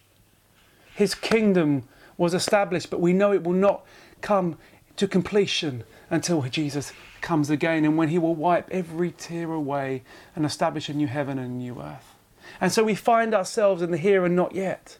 his 0.99 1.15
kingdom 1.15 1.83
was 2.17 2.33
established, 2.33 2.89
but 2.89 2.99
we 2.99 3.13
know 3.13 3.31
it 3.31 3.45
will 3.45 3.53
not 3.53 3.85
come 4.19 4.57
to 4.97 5.07
completion 5.07 5.85
until 6.09 6.41
Jesus 6.41 6.91
comes 7.21 7.49
again 7.49 7.85
and 7.85 7.97
when 7.97 8.09
he 8.09 8.17
will 8.17 8.35
wipe 8.35 8.69
every 8.69 9.11
tear 9.11 9.49
away 9.53 10.03
and 10.35 10.45
establish 10.45 10.89
a 10.89 10.93
new 10.93 11.07
heaven 11.07 11.39
and 11.39 11.51
a 11.51 11.53
new 11.53 11.81
earth. 11.81 12.15
And 12.59 12.73
so 12.73 12.83
we 12.83 12.95
find 12.95 13.33
ourselves 13.33 13.81
in 13.81 13.91
the 13.91 13.97
here 13.97 14.25
and 14.25 14.35
not 14.35 14.53
yet. 14.53 14.97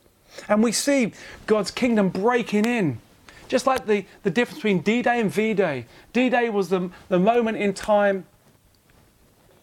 And 0.48 0.64
we 0.64 0.72
see 0.72 1.12
God's 1.48 1.70
kingdom 1.70 2.08
breaking 2.08 2.64
in. 2.64 3.00
Just 3.50 3.68
like 3.68 3.86
the, 3.86 4.06
the 4.24 4.32
difference 4.32 4.60
between 4.60 4.80
D 4.80 5.02
Day 5.02 5.20
and 5.20 5.30
V 5.30 5.54
Day. 5.54 5.86
D 6.14 6.30
Day 6.30 6.50
was 6.50 6.70
the, 6.70 6.92
the 7.10 7.20
moment 7.20 7.58
in 7.58 7.74
time 7.74 8.26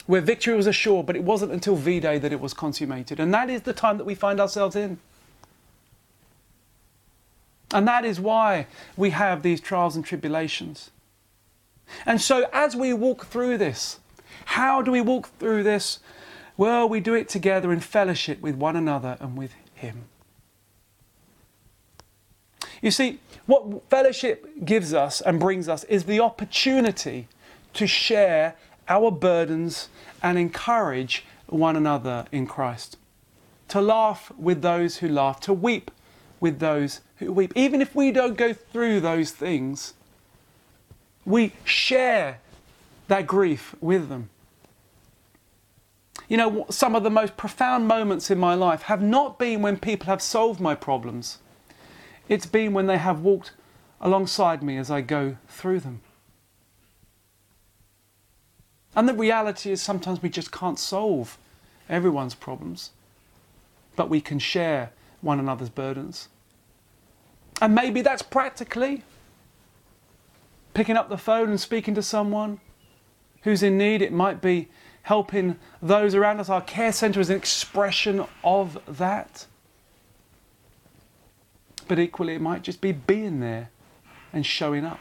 where 0.04 0.20
victory 0.20 0.54
was 0.54 0.66
assured, 0.66 1.06
but 1.06 1.16
it 1.16 1.24
wasn't 1.24 1.52
until 1.52 1.76
V 1.76 1.98
Day 1.98 2.18
that 2.18 2.30
it 2.30 2.40
was 2.42 2.52
consummated. 2.52 3.20
And 3.20 3.32
that 3.32 3.48
is 3.48 3.62
the 3.62 3.72
time 3.72 3.96
that 3.96 4.04
we 4.04 4.14
find 4.14 4.38
ourselves 4.38 4.76
in. 4.76 4.98
And 7.72 7.86
that 7.88 8.04
is 8.04 8.20
why 8.20 8.66
we 8.96 9.10
have 9.10 9.42
these 9.42 9.60
trials 9.60 9.96
and 9.96 10.04
tribulations. 10.04 10.90
And 12.04 12.20
so, 12.20 12.48
as 12.52 12.76
we 12.76 12.92
walk 12.92 13.26
through 13.26 13.58
this, 13.58 13.98
how 14.46 14.82
do 14.82 14.90
we 14.90 15.00
walk 15.00 15.28
through 15.38 15.62
this? 15.62 15.98
Well, 16.56 16.88
we 16.88 17.00
do 17.00 17.14
it 17.14 17.28
together 17.28 17.72
in 17.72 17.80
fellowship 17.80 18.40
with 18.40 18.54
one 18.54 18.76
another 18.76 19.16
and 19.20 19.36
with 19.36 19.52
Him. 19.74 20.04
You 22.82 22.90
see, 22.90 23.20
what 23.46 23.88
fellowship 23.88 24.64
gives 24.64 24.92
us 24.94 25.20
and 25.20 25.40
brings 25.40 25.68
us 25.68 25.84
is 25.84 26.04
the 26.04 26.20
opportunity 26.20 27.28
to 27.74 27.86
share 27.86 28.54
our 28.88 29.10
burdens 29.10 29.88
and 30.22 30.38
encourage 30.38 31.24
one 31.46 31.76
another 31.76 32.26
in 32.32 32.46
Christ. 32.46 32.96
To 33.68 33.80
laugh 33.80 34.32
with 34.38 34.62
those 34.62 34.98
who 34.98 35.08
laugh, 35.08 35.40
to 35.40 35.52
weep 35.52 35.90
with 36.40 36.58
those 36.58 37.00
who 37.16 37.32
weep. 37.32 37.52
Even 37.56 37.80
if 37.80 37.94
we 37.94 38.12
don't 38.12 38.36
go 38.36 38.52
through 38.52 39.00
those 39.00 39.30
things, 39.30 39.94
we 41.24 41.52
share 41.64 42.38
that 43.08 43.26
grief 43.26 43.74
with 43.80 44.08
them. 44.08 44.30
You 46.28 46.36
know, 46.36 46.66
some 46.70 46.96
of 46.96 47.04
the 47.04 47.10
most 47.10 47.36
profound 47.36 47.86
moments 47.86 48.30
in 48.30 48.38
my 48.38 48.54
life 48.54 48.82
have 48.82 49.00
not 49.00 49.38
been 49.38 49.62
when 49.62 49.78
people 49.78 50.06
have 50.06 50.20
solved 50.20 50.60
my 50.60 50.74
problems, 50.74 51.38
it's 52.28 52.46
been 52.46 52.72
when 52.72 52.86
they 52.86 52.98
have 52.98 53.20
walked 53.20 53.52
alongside 54.00 54.62
me 54.62 54.76
as 54.76 54.90
I 54.90 55.00
go 55.00 55.36
through 55.48 55.80
them. 55.80 56.00
And 58.96 59.08
the 59.08 59.14
reality 59.14 59.70
is 59.70 59.80
sometimes 59.80 60.22
we 60.22 60.28
just 60.28 60.50
can't 60.50 60.78
solve 60.78 61.38
everyone's 61.88 62.34
problems, 62.34 62.90
but 63.94 64.08
we 64.08 64.20
can 64.20 64.38
share 64.38 64.90
one 65.20 65.38
another's 65.40 65.70
burdens. 65.70 66.28
And 67.60 67.74
maybe 67.74 68.02
that's 68.02 68.22
practically 68.22 69.02
picking 70.74 70.96
up 70.96 71.08
the 71.08 71.16
phone 71.18 71.48
and 71.48 71.60
speaking 71.60 71.94
to 71.94 72.02
someone 72.02 72.60
who's 73.42 73.62
in 73.62 73.78
need. 73.78 74.02
It 74.02 74.12
might 74.12 74.42
be 74.42 74.68
helping 75.02 75.56
those 75.80 76.14
around 76.14 76.40
us. 76.40 76.48
Our 76.48 76.60
care 76.60 76.92
centre 76.92 77.20
is 77.20 77.30
an 77.30 77.36
expression 77.36 78.24
of 78.44 78.78
that. 78.98 79.46
But 81.88 81.98
equally, 81.98 82.34
it 82.34 82.40
might 82.40 82.62
just 82.62 82.80
be 82.80 82.92
being 82.92 83.40
there 83.40 83.70
and 84.32 84.44
showing 84.44 84.84
up. 84.84 85.00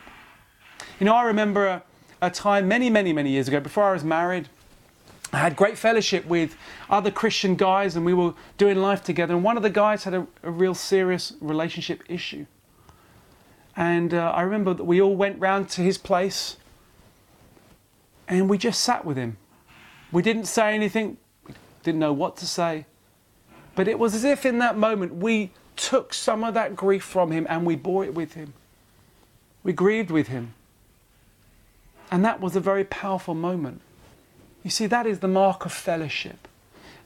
You 1.00 1.06
know, 1.06 1.16
I 1.16 1.24
remember 1.24 1.66
a, 1.66 1.84
a 2.22 2.30
time 2.30 2.68
many, 2.68 2.90
many, 2.90 3.12
many 3.12 3.32
years 3.32 3.48
ago, 3.48 3.60
before 3.60 3.86
I 3.86 3.94
was 3.94 4.04
married, 4.04 4.48
I 5.36 5.40
had 5.40 5.58
great 5.58 5.78
fellowship 5.78 6.26
with 6.26 6.56
other 6.90 7.12
Christian 7.12 7.56
guys 7.56 7.98
and 7.98 8.06
we 8.06 8.14
were 8.14 8.34
doing 8.58 8.78
life 8.78 9.04
together. 9.04 9.34
And 9.34 9.44
one 9.44 9.58
of 9.58 9.64
the 9.64 9.70
guys 9.70 10.06
had 10.06 10.14
a, 10.14 10.26
a 10.44 10.50
real 10.50 10.74
serious 10.74 11.34
relationship 11.42 12.04
issue. 12.08 12.46
And 13.76 14.14
uh, 14.14 14.32
I 14.34 14.44
remember 14.44 14.74
that 14.74 14.86
we 14.86 15.02
all 15.02 15.16
went 15.16 15.38
round 15.38 15.68
to 15.72 15.82
his 15.82 15.98
place 15.98 16.56
and 18.30 18.50
we 18.50 18.58
just 18.58 18.80
sat 18.80 19.04
with 19.04 19.18
him. 19.18 19.36
We 20.10 20.22
didn't 20.22 20.46
say 20.46 20.74
anything, 20.74 21.18
we 21.46 21.54
didn't 21.84 22.00
know 22.00 22.14
what 22.14 22.38
to 22.38 22.48
say. 22.48 22.86
But 23.76 23.90
it 23.90 24.00
was 24.00 24.16
as 24.16 24.24
if 24.24 24.46
in 24.46 24.60
that 24.60 24.78
moment 24.78 25.16
we 25.16 25.52
took 25.76 26.14
some 26.14 26.46
of 26.46 26.54
that 26.54 26.78
grief 26.78 27.04
from 27.04 27.32
him 27.32 27.46
and 27.50 27.66
we 27.66 27.76
bore 27.76 28.06
it 28.06 28.14
with 28.14 28.36
him. 28.36 28.54
We 29.64 29.74
grieved 29.74 30.12
with 30.12 30.30
him. 30.30 30.54
And 32.10 32.24
that 32.24 32.40
was 32.40 32.56
a 32.56 32.62
very 32.62 32.86
powerful 32.86 33.34
moment. 33.36 33.82
You 34.66 34.72
see, 34.72 34.88
that 34.88 35.06
is 35.06 35.20
the 35.20 35.28
mark 35.28 35.64
of 35.68 35.72
fellowship 35.72 36.48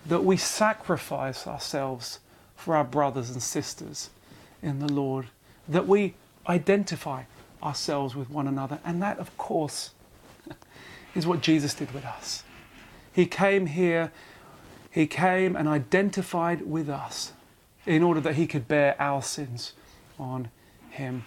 that 0.06 0.24
we 0.24 0.38
sacrifice 0.38 1.46
ourselves 1.46 2.20
for 2.56 2.74
our 2.74 2.86
brothers 2.86 3.30
and 3.32 3.44
sisters 3.44 4.10
in 4.64 4.80
the 4.80 4.88
Lord, 4.88 5.26
that 5.68 5.86
we 5.86 6.14
identify 6.48 7.24
ourselves 7.62 8.16
with 8.16 8.30
one 8.30 8.48
another. 8.48 8.80
And 8.86 9.02
that, 9.02 9.20
of 9.20 9.38
course, 9.38 9.92
is 11.16 11.28
what 11.28 11.42
Jesus 11.42 11.74
did 11.74 11.94
with 11.94 12.06
us. 12.06 12.46
He 13.12 13.26
came 13.26 13.66
here, 13.66 14.14
He 14.90 15.06
came 15.06 15.58
and 15.58 15.68
identified 15.68 16.62
with 16.62 16.90
us 16.90 17.34
in 17.86 18.04
order 18.04 18.22
that 18.22 18.36
He 18.36 18.48
could 18.48 18.70
bear 18.70 18.96
our 19.02 19.22
sins 19.22 19.74
on 20.18 20.50
Him. 20.92 21.26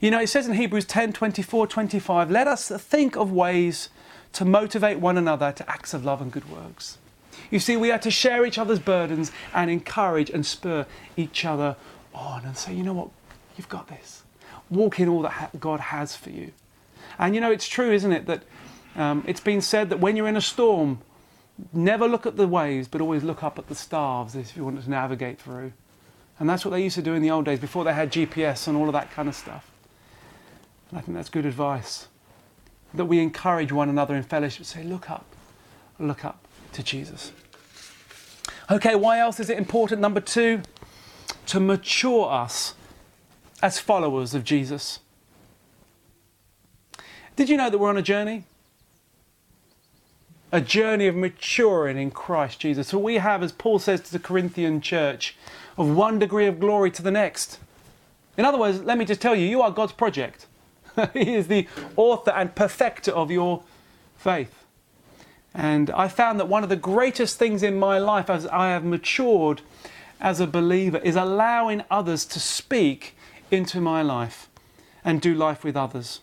You 0.00 0.12
know, 0.12 0.20
it 0.20 0.28
says 0.28 0.46
in 0.46 0.54
Hebrews 0.54 0.84
10 0.84 1.12
24, 1.12 1.66
25, 1.66 2.30
let 2.30 2.46
us 2.46 2.68
think 2.68 3.16
of 3.16 3.32
ways 3.32 3.88
to 4.32 4.44
motivate 4.44 5.00
one 5.00 5.18
another 5.18 5.50
to 5.52 5.68
acts 5.68 5.92
of 5.92 6.04
love 6.04 6.20
and 6.20 6.30
good 6.30 6.48
works. 6.50 6.98
You 7.50 7.58
see, 7.58 7.76
we 7.76 7.90
are 7.90 7.98
to 7.98 8.10
share 8.10 8.44
each 8.44 8.58
other's 8.58 8.78
burdens 8.78 9.32
and 9.54 9.70
encourage 9.70 10.30
and 10.30 10.44
spur 10.46 10.86
each 11.16 11.44
other 11.44 11.76
on 12.14 12.44
and 12.44 12.56
say, 12.56 12.74
you 12.74 12.82
know 12.82 12.92
what, 12.92 13.08
you've 13.56 13.68
got 13.68 13.88
this. 13.88 14.22
Walk 14.70 15.00
in 15.00 15.08
all 15.08 15.22
that 15.22 15.58
God 15.58 15.80
has 15.80 16.14
for 16.14 16.30
you. 16.30 16.52
And 17.18 17.34
you 17.34 17.40
know, 17.40 17.50
it's 17.50 17.66
true, 17.66 17.90
isn't 17.90 18.12
it, 18.12 18.26
that 18.26 18.42
um, 18.94 19.24
it's 19.26 19.40
been 19.40 19.60
said 19.60 19.90
that 19.90 19.98
when 19.98 20.14
you're 20.14 20.28
in 20.28 20.36
a 20.36 20.42
storm, 20.42 21.00
never 21.72 22.06
look 22.06 22.26
at 22.26 22.36
the 22.36 22.46
waves, 22.46 22.86
but 22.86 23.00
always 23.00 23.24
look 23.24 23.42
up 23.42 23.58
at 23.58 23.66
the 23.68 23.74
stars 23.74 24.36
if 24.36 24.56
you 24.56 24.64
want 24.64 24.82
to 24.82 24.88
navigate 24.88 25.40
through. 25.40 25.72
And 26.38 26.48
that's 26.48 26.64
what 26.64 26.70
they 26.70 26.82
used 26.82 26.94
to 26.96 27.02
do 27.02 27.14
in 27.14 27.22
the 27.22 27.30
old 27.30 27.46
days 27.46 27.58
before 27.58 27.82
they 27.82 27.94
had 27.94 28.12
GPS 28.12 28.68
and 28.68 28.76
all 28.76 28.86
of 28.86 28.92
that 28.92 29.10
kind 29.10 29.28
of 29.28 29.34
stuff. 29.34 29.68
And 30.90 30.98
I 30.98 31.02
think 31.02 31.16
that's 31.16 31.28
good 31.28 31.46
advice. 31.46 32.08
That 32.94 33.04
we 33.04 33.20
encourage 33.20 33.72
one 33.72 33.88
another 33.88 34.14
in 34.14 34.22
fellowship. 34.22 34.64
Say, 34.64 34.82
look 34.82 35.10
up, 35.10 35.26
look 35.98 36.24
up 36.24 36.46
to 36.72 36.82
Jesus. 36.82 37.32
Okay, 38.70 38.94
why 38.94 39.18
else 39.18 39.40
is 39.40 39.48
it 39.50 39.58
important? 39.58 40.00
Number 40.00 40.20
two, 40.20 40.62
to 41.46 41.60
mature 41.60 42.30
us 42.30 42.74
as 43.62 43.78
followers 43.78 44.34
of 44.34 44.44
Jesus. 44.44 45.00
Did 47.36 47.48
you 47.48 47.56
know 47.56 47.70
that 47.70 47.78
we're 47.78 47.88
on 47.88 47.96
a 47.96 48.02
journey? 48.02 48.44
A 50.50 50.60
journey 50.60 51.06
of 51.06 51.14
maturing 51.14 51.96
in 51.96 52.10
Christ 52.10 52.58
Jesus. 52.58 52.88
So 52.88 52.98
we 52.98 53.14
have, 53.16 53.42
as 53.42 53.52
Paul 53.52 53.78
says 53.78 54.00
to 54.02 54.12
the 54.12 54.18
Corinthian 54.18 54.80
church, 54.80 55.36
of 55.76 55.94
one 55.94 56.18
degree 56.18 56.46
of 56.46 56.58
glory 56.58 56.90
to 56.90 57.02
the 57.02 57.10
next. 57.10 57.60
In 58.36 58.44
other 58.44 58.58
words, 58.58 58.80
let 58.82 58.98
me 58.98 59.04
just 59.04 59.20
tell 59.20 59.36
you, 59.36 59.46
you 59.46 59.62
are 59.62 59.70
God's 59.70 59.92
project. 59.92 60.47
he 61.12 61.34
is 61.34 61.48
the 61.48 61.66
author 61.96 62.30
and 62.30 62.54
perfecter 62.54 63.12
of 63.12 63.30
your 63.30 63.62
faith. 64.16 64.64
And 65.54 65.90
I 65.90 66.08
found 66.08 66.38
that 66.40 66.48
one 66.48 66.62
of 66.62 66.68
the 66.68 66.76
greatest 66.76 67.38
things 67.38 67.62
in 67.62 67.78
my 67.78 67.98
life 67.98 68.30
as 68.30 68.46
I 68.46 68.68
have 68.68 68.84
matured 68.84 69.62
as 70.20 70.40
a 70.40 70.46
believer 70.46 70.98
is 70.98 71.16
allowing 71.16 71.82
others 71.90 72.24
to 72.26 72.40
speak 72.40 73.16
into 73.50 73.80
my 73.80 74.02
life 74.02 74.48
and 75.04 75.20
do 75.20 75.34
life 75.34 75.64
with 75.64 75.76
others. 75.76 76.20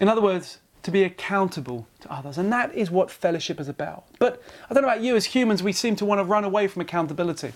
In 0.00 0.08
other 0.08 0.22
words, 0.22 0.58
to 0.82 0.90
be 0.90 1.02
accountable 1.02 1.86
to 2.00 2.12
others. 2.12 2.38
And 2.38 2.50
that 2.52 2.74
is 2.74 2.90
what 2.90 3.10
fellowship 3.10 3.60
is 3.60 3.68
about. 3.68 4.04
But 4.18 4.42
I 4.70 4.74
don't 4.74 4.82
know 4.82 4.88
about 4.88 5.02
you, 5.02 5.14
as 5.14 5.26
humans, 5.26 5.62
we 5.62 5.72
seem 5.72 5.94
to 5.96 6.06
want 6.06 6.20
to 6.20 6.24
run 6.24 6.44
away 6.44 6.68
from 6.68 6.80
accountability. 6.80 7.52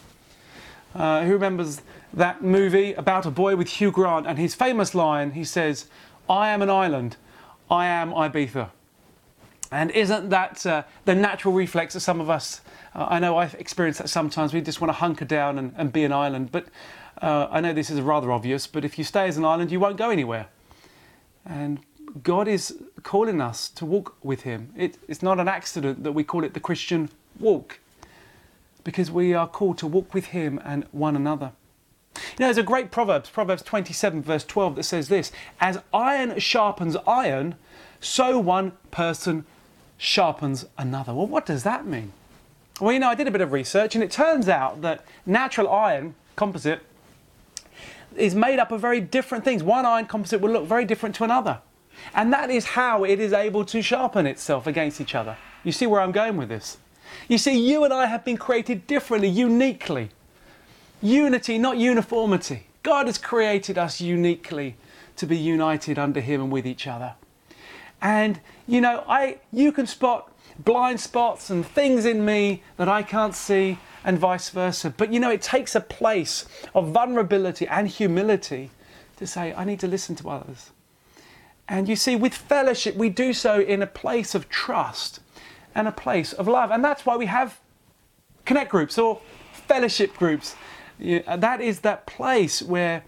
Uh, 0.95 1.25
who 1.25 1.33
remembers 1.33 1.81
that 2.15 2.43
movie 2.43 2.95
about 2.95 3.27
a 3.27 3.31
boy 3.31 3.57
with 3.57 3.69
Hugh 3.69 3.91
Grant 3.91 4.27
and 4.27 4.39
his 4.39 4.55
famous 4.55 4.95
line? 4.95 5.33
He 5.33 5.45
says, 5.45 5.87
I 6.29 6.49
am 6.49 6.63
an 6.63 6.71
island, 6.71 7.17
I 7.71 7.87
am 7.87 8.11
Ibiza. 8.11 8.71
And 9.71 9.91
isn't 9.91 10.31
that 10.31 10.65
uh, 10.65 10.85
the 11.05 11.15
natural 11.15 11.53
reflex 11.53 11.95
of 11.95 12.03
some 12.03 12.21
of 12.21 12.31
us? 12.31 12.61
Uh, 12.95 13.07
I 13.11 13.19
know 13.19 13.37
I've 13.37 13.55
experienced 13.55 14.01
that 14.01 14.09
sometimes. 14.09 14.55
We 14.55 14.61
just 14.61 14.81
want 14.81 14.91
to 14.91 14.99
hunker 14.99 15.25
down 15.25 15.59
and, 15.59 15.75
and 15.77 15.93
be 15.93 16.05
an 16.05 16.13
island. 16.13 16.53
But 16.53 16.67
uh, 17.21 17.49
I 17.51 17.61
know 17.61 17.73
this 17.73 17.91
is 17.91 18.01
rather 18.01 18.31
obvious, 18.31 18.67
but 18.67 18.85
if 18.85 18.99
you 18.99 19.05
stay 19.05 19.27
as 19.27 19.37
an 19.37 19.45
island, 19.45 19.73
you 19.73 19.81
won't 19.81 19.97
go 19.97 20.11
anywhere. 20.11 20.47
And 21.45 21.81
God 22.23 22.47
is 22.47 22.79
calling 23.03 23.41
us 23.41 23.69
to 23.71 23.85
walk 23.85 24.17
with 24.23 24.43
Him. 24.43 24.73
It, 24.77 24.99
it's 25.09 25.23
not 25.23 25.41
an 25.41 25.49
accident 25.49 26.05
that 26.05 26.13
we 26.13 26.23
call 26.23 26.45
it 26.45 26.55
the 26.55 26.61
Christian 26.61 27.11
walk 27.41 27.81
because 28.85 29.11
we 29.11 29.35
are 29.35 29.49
called 29.49 29.79
to 29.79 29.87
walk 29.87 30.15
with 30.15 30.27
Him 30.27 30.61
and 30.65 30.85
one 30.93 31.17
another. 31.17 31.53
You 32.15 32.21
know, 32.41 32.47
there's 32.47 32.59
a 32.59 32.63
great 32.63 32.91
Proverbs, 32.91 33.31
Proverbs 33.31 33.63
27, 33.63 34.23
verse 34.23 34.45
12, 34.45 34.77
that 34.77 34.83
says 34.85 35.09
this 35.09 35.33
As 35.61 35.81
iron 35.93 36.39
sharpens 36.39 36.97
iron, 37.07 37.57
so 38.01 38.39
one 38.39 38.73
person 38.91 39.45
sharpens 39.99 40.67
another. 40.77 41.15
Well, 41.15 41.27
what 41.27 41.47
does 41.47 41.63
that 41.65 41.87
mean? 41.87 42.13
Well, 42.81 42.93
you 42.93 42.99
know, 42.99 43.09
I 43.09 43.15
did 43.15 43.29
a 43.29 43.31
bit 43.31 43.41
of 43.41 43.53
research 43.53 43.95
and 43.95 44.03
it 44.03 44.11
turns 44.11 44.49
out 44.49 44.83
that 44.83 45.05
natural 45.25 45.71
iron, 45.71 46.15
composite, 46.37 46.81
is 48.17 48.35
made 48.35 48.59
up 48.59 48.73
of 48.73 48.81
very 48.81 49.01
different 49.01 49.45
things. 49.45 49.63
One 49.63 49.87
iron 49.87 50.07
composite 50.07 50.41
will 50.41 50.51
look 50.51 50.67
very 50.67 50.85
different 50.85 51.15
to 51.17 51.25
another. 51.25 51.61
And 52.15 52.33
that 52.33 52.51
is 52.51 52.65
how 52.65 53.05
it 53.05 53.21
is 53.21 53.33
able 53.33 53.65
to 53.67 53.81
sharpen 53.81 54.27
itself 54.27 54.67
against 54.67 55.01
each 55.01 55.15
other. 55.15 55.37
You 55.63 55.73
see 55.73 55.87
where 55.87 56.01
I'm 56.01 56.13
going 56.13 56.37
with 56.37 56.49
this? 56.49 56.79
You 57.29 57.39
see, 57.39 57.59
you 57.59 57.85
and 57.85 57.95
I 57.95 58.07
have 58.07 58.25
been 58.25 58.37
created 58.37 58.87
differently, 58.87 59.29
uniquely. 59.29 60.11
Unity, 61.03 61.59
not 61.59 61.77
uniformity. 61.77 62.67
God 62.83 63.07
has 63.07 63.19
created 63.19 63.79
us 63.79 64.01
uniquely 64.01 64.77
to 65.17 65.27
be 65.27 65.37
united 65.37 65.99
under 65.99 66.21
Him 66.21 66.41
and 66.41 66.53
with 66.53 66.67
each 66.67 66.87
other. 66.87 67.15
And 68.01 68.41
you 68.67 68.81
know, 68.81 69.05
I 69.09 69.39
you 69.53 69.73
can 69.73 69.87
spot 69.87 70.33
blind 70.59 71.01
spots 71.01 71.51
and 71.51 71.67
things 71.67 72.05
in 72.05 72.25
me 72.25 72.63
that 72.77 72.89
I 72.89 73.03
can't 73.03 73.35
see, 73.35 73.79
and 74.05 74.19
vice 74.19 74.51
versa. 74.51 74.91
But 74.91 75.13
you 75.13 75.19
know, 75.19 75.31
it 75.31 75.43
takes 75.43 75.75
a 75.75 75.81
place 75.81 76.45
of 76.75 76.89
vulnerability 76.89 77.67
and 77.67 77.89
humility 77.89 78.71
to 79.17 79.27
say, 79.27 79.55
I 79.55 79.65
need 79.65 79.81
to 79.81 79.89
listen 79.89 80.15
to 80.17 80.29
others. 80.29 80.71
And 81.67 81.89
you 81.89 81.97
see, 81.97 82.15
with 82.15 82.35
fellowship, 82.35 82.95
we 82.95 83.09
do 83.09 83.33
so 83.33 83.59
in 83.61 83.81
a 83.81 83.87
place 83.87 84.35
of 84.35 84.51
trust 84.51 85.21
and 85.75 85.89
a 85.89 85.93
place 85.93 86.35
of 86.35 86.47
love. 86.47 86.71
And 86.71 86.85
that's 86.85 87.07
why 87.07 87.17
we 87.17 87.27
have 87.27 87.59
connect 88.45 88.71
groups 88.71 88.99
or 88.99 89.23
fellowship 89.53 90.15
groups. 90.15 90.55
That 90.99 91.61
is 91.61 91.81
that 91.81 92.07
place 92.07 92.63
where 92.63 93.05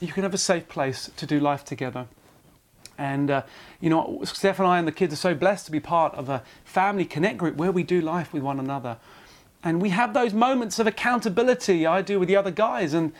you 0.00 0.08
can 0.08 0.22
have 0.22 0.34
a 0.34 0.38
safe 0.38 0.68
place 0.68 1.10
to 1.16 1.26
do 1.26 1.40
life 1.40 1.64
together. 1.64 2.06
And, 2.98 3.30
uh, 3.30 3.42
you 3.80 3.88
know, 3.88 4.20
Steph 4.24 4.58
and 4.58 4.68
I 4.68 4.78
and 4.78 4.86
the 4.86 4.92
kids 4.92 5.14
are 5.14 5.16
so 5.16 5.34
blessed 5.34 5.66
to 5.66 5.72
be 5.72 5.80
part 5.80 6.14
of 6.14 6.28
a 6.28 6.42
family 6.64 7.04
connect 7.04 7.38
group 7.38 7.56
where 7.56 7.72
we 7.72 7.82
do 7.82 8.00
life 8.00 8.32
with 8.32 8.42
one 8.42 8.60
another. 8.60 8.98
And 9.62 9.80
we 9.80 9.90
have 9.90 10.12
those 10.12 10.34
moments 10.34 10.78
of 10.78 10.86
accountability 10.86 11.86
I 11.86 12.02
do 12.02 12.18
with 12.18 12.28
the 12.28 12.36
other 12.36 12.50
guys. 12.50 12.92
And, 12.92 13.12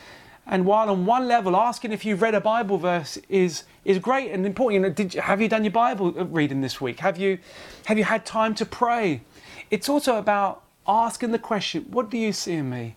and 0.47 0.67
while 0.67 0.91
on 0.91 1.07
one 1.07 1.29
level, 1.29 1.57
asking 1.57 1.93
if 1.93 2.05
you've 2.05 2.21
read 2.21 2.35
a 2.35 2.41
Bible 2.41 2.77
verse 2.77 3.19
is, 3.29 3.65
is 3.85 3.99
great 3.99 4.33
and 4.33 4.45
important. 4.45 4.75
You 4.75 4.89
know, 4.89 4.95
did 4.95 5.15
you, 5.15 5.21
have 5.23 5.41
you 5.41 5.49
done 5.49 5.65
your 5.65 5.73
Bible 5.73 6.13
reading 6.13 6.61
this 6.61 6.81
week? 6.81 7.01
Have 7.01 7.19
you, 7.19 7.39
have 7.87 7.97
you 7.97 8.05
had 8.05 8.27
time 8.27 8.55
to 8.57 8.67
pray? 8.67 9.23
It's 9.71 9.89
also 9.89 10.17
about 10.17 10.63
asking 10.87 11.33
the 11.33 11.39
question, 11.39 11.87
what 11.91 12.11
do 12.11 12.19
you 12.19 12.33
see 12.33 12.55
in 12.55 12.69
me 12.69 12.97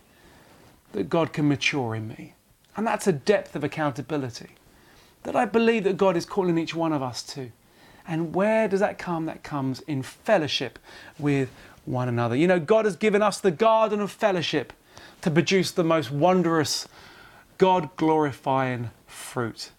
that 0.94 1.08
God 1.08 1.32
can 1.32 1.48
mature 1.48 1.94
in 1.94 2.08
me? 2.08 2.34
And 2.76 2.86
that's 2.86 3.06
a 3.06 3.12
depth 3.12 3.54
of 3.54 3.62
accountability 3.62 4.50
that 5.24 5.36
I 5.36 5.44
believe 5.44 5.84
that 5.84 5.96
God 5.96 6.16
is 6.16 6.24
calling 6.24 6.58
each 6.58 6.74
one 6.74 6.92
of 6.92 7.02
us 7.02 7.22
to. 7.34 7.50
And 8.06 8.34
where 8.34 8.68
does 8.68 8.80
that 8.80 8.98
come? 8.98 9.26
That 9.26 9.42
comes 9.42 9.80
in 9.80 10.02
fellowship 10.02 10.78
with 11.18 11.50
one 11.84 12.08
another. 12.08 12.36
You 12.36 12.46
know, 12.46 12.60
God 12.60 12.84
has 12.84 12.96
given 12.96 13.22
us 13.22 13.40
the 13.40 13.50
garden 13.50 14.00
of 14.00 14.10
fellowship 14.10 14.72
to 15.22 15.30
produce 15.30 15.70
the 15.70 15.84
most 15.84 16.10
wondrous, 16.10 16.86
God 17.56 17.88
glorifying 17.96 18.90
fruit. 19.06 19.70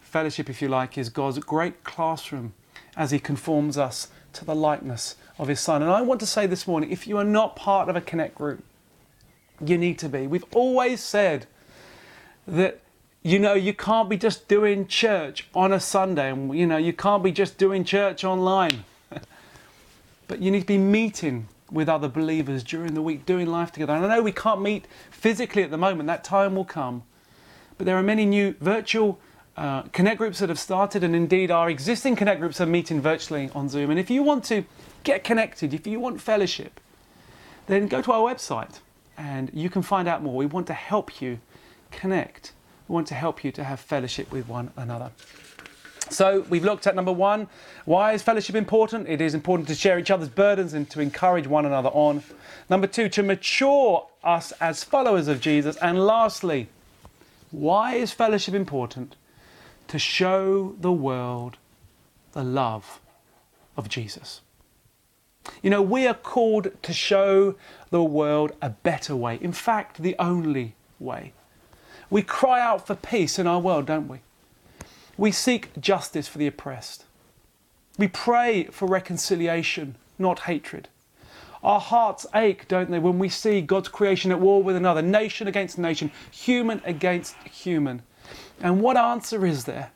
Fellowship, 0.00 0.50
if 0.50 0.60
you 0.60 0.68
like, 0.68 0.98
is 0.98 1.08
God's 1.08 1.38
great 1.38 1.82
classroom 1.82 2.52
as 2.96 3.10
He 3.10 3.18
conforms 3.18 3.78
us 3.78 4.08
to 4.34 4.44
the 4.44 4.54
likeness 4.54 5.16
of 5.38 5.48
His 5.48 5.60
Son. 5.60 5.82
And 5.82 5.90
I 5.90 6.02
want 6.02 6.20
to 6.20 6.26
say 6.26 6.46
this 6.46 6.66
morning 6.66 6.90
if 6.90 7.06
you 7.06 7.16
are 7.16 7.24
not 7.24 7.56
part 7.56 7.88
of 7.88 7.96
a 7.96 8.00
Connect 8.02 8.34
group, 8.34 8.62
you 9.64 9.78
need 9.78 9.98
to 10.00 10.08
be. 10.08 10.26
We've 10.26 10.44
always 10.52 11.00
said 11.00 11.46
that 12.46 12.80
you 13.26 13.40
know, 13.40 13.54
you 13.54 13.74
can't 13.74 14.08
be 14.08 14.16
just 14.16 14.46
doing 14.46 14.86
church 14.86 15.48
on 15.52 15.72
a 15.72 15.80
Sunday, 15.80 16.30
and 16.30 16.56
you 16.56 16.64
know, 16.64 16.76
you 16.76 16.92
can't 16.92 17.24
be 17.24 17.32
just 17.32 17.58
doing 17.58 17.82
church 17.82 18.22
online. 18.22 18.84
but 20.28 20.40
you 20.40 20.52
need 20.52 20.60
to 20.60 20.66
be 20.66 20.78
meeting 20.78 21.48
with 21.68 21.88
other 21.88 22.06
believers 22.06 22.62
during 22.62 22.94
the 22.94 23.02
week, 23.02 23.26
doing 23.26 23.48
life 23.48 23.72
together. 23.72 23.94
And 23.94 24.06
I 24.06 24.14
know 24.14 24.22
we 24.22 24.30
can't 24.30 24.62
meet 24.62 24.84
physically 25.10 25.64
at 25.64 25.72
the 25.72 25.76
moment, 25.76 26.06
that 26.06 26.22
time 26.22 26.54
will 26.54 26.64
come. 26.64 27.02
But 27.76 27.86
there 27.86 27.96
are 27.96 28.02
many 28.02 28.26
new 28.26 28.54
virtual 28.60 29.18
uh, 29.56 29.82
connect 29.92 30.18
groups 30.18 30.38
that 30.38 30.48
have 30.48 30.60
started, 30.60 31.02
and 31.02 31.16
indeed 31.16 31.50
our 31.50 31.68
existing 31.68 32.14
connect 32.14 32.40
groups 32.40 32.60
are 32.60 32.66
meeting 32.66 33.00
virtually 33.00 33.50
on 33.56 33.68
Zoom. 33.68 33.90
And 33.90 33.98
if 33.98 34.08
you 34.08 34.22
want 34.22 34.44
to 34.44 34.64
get 35.02 35.24
connected, 35.24 35.74
if 35.74 35.84
you 35.84 35.98
want 35.98 36.20
fellowship, 36.20 36.78
then 37.66 37.88
go 37.88 38.00
to 38.02 38.12
our 38.12 38.32
website 38.32 38.78
and 39.16 39.50
you 39.52 39.70
can 39.70 39.82
find 39.82 40.08
out 40.08 40.22
more. 40.22 40.34
We 40.34 40.46
want 40.46 40.66
to 40.68 40.74
help 40.74 41.20
you 41.20 41.40
connect. 41.90 42.52
We 42.88 42.94
want 42.94 43.06
to 43.08 43.14
help 43.14 43.44
you 43.44 43.52
to 43.52 43.64
have 43.64 43.80
fellowship 43.80 44.30
with 44.30 44.48
one 44.48 44.70
another. 44.76 45.10
So 46.08 46.46
we've 46.48 46.64
looked 46.64 46.86
at 46.86 46.94
number 46.94 47.12
one, 47.12 47.48
why 47.84 48.12
is 48.12 48.22
fellowship 48.22 48.54
important? 48.54 49.08
It 49.08 49.20
is 49.20 49.34
important 49.34 49.68
to 49.68 49.74
share 49.74 49.98
each 49.98 50.10
other's 50.10 50.28
burdens 50.28 50.72
and 50.72 50.88
to 50.90 51.00
encourage 51.00 51.48
one 51.48 51.66
another 51.66 51.88
on. 51.88 52.22
Number 52.70 52.86
two, 52.86 53.08
to 53.10 53.22
mature 53.22 54.06
us 54.22 54.52
as 54.60 54.84
followers 54.84 55.26
of 55.26 55.40
Jesus. 55.40 55.76
And 55.76 56.06
lastly, 56.06 56.68
why 57.50 57.94
is 57.94 58.12
fellowship 58.12 58.54
important? 58.54 59.16
To 59.88 59.98
show 59.98 60.76
the 60.80 60.92
world 60.92 61.56
the 62.32 62.44
love 62.44 63.00
of 63.76 63.88
Jesus. 63.88 64.42
You 65.62 65.70
know, 65.70 65.82
we 65.82 66.06
are 66.06 66.14
called 66.14 66.70
to 66.82 66.92
show 66.92 67.54
the 67.90 68.02
world 68.02 68.52
a 68.60 68.70
better 68.70 69.14
way. 69.14 69.38
In 69.40 69.52
fact, 69.52 70.02
the 70.02 70.16
only 70.18 70.74
way. 70.98 71.32
We 72.10 72.22
cry 72.22 72.60
out 72.60 72.86
for 72.86 72.94
peace 72.94 73.38
in 73.38 73.46
our 73.46 73.60
world, 73.60 73.86
don't 73.86 74.08
we? 74.08 74.20
We 75.16 75.32
seek 75.32 75.80
justice 75.80 76.28
for 76.28 76.38
the 76.38 76.46
oppressed. 76.46 77.04
We 77.98 78.08
pray 78.08 78.64
for 78.64 78.86
reconciliation, 78.86 79.96
not 80.18 80.40
hatred. 80.40 80.88
Our 81.62 81.80
hearts 81.80 82.26
ache, 82.34 82.68
don't 82.68 82.90
they, 82.90 82.98
when 82.98 83.18
we 83.18 83.28
see 83.28 83.60
God's 83.60 83.88
creation 83.88 84.30
at 84.30 84.38
war 84.38 84.62
with 84.62 84.76
another, 84.76 85.02
nation 85.02 85.48
against 85.48 85.78
nation, 85.78 86.12
human 86.30 86.80
against 86.84 87.34
human. 87.42 88.02
And 88.60 88.80
what 88.80 88.96
answer 88.96 89.44
is 89.44 89.64
there? 89.64 89.90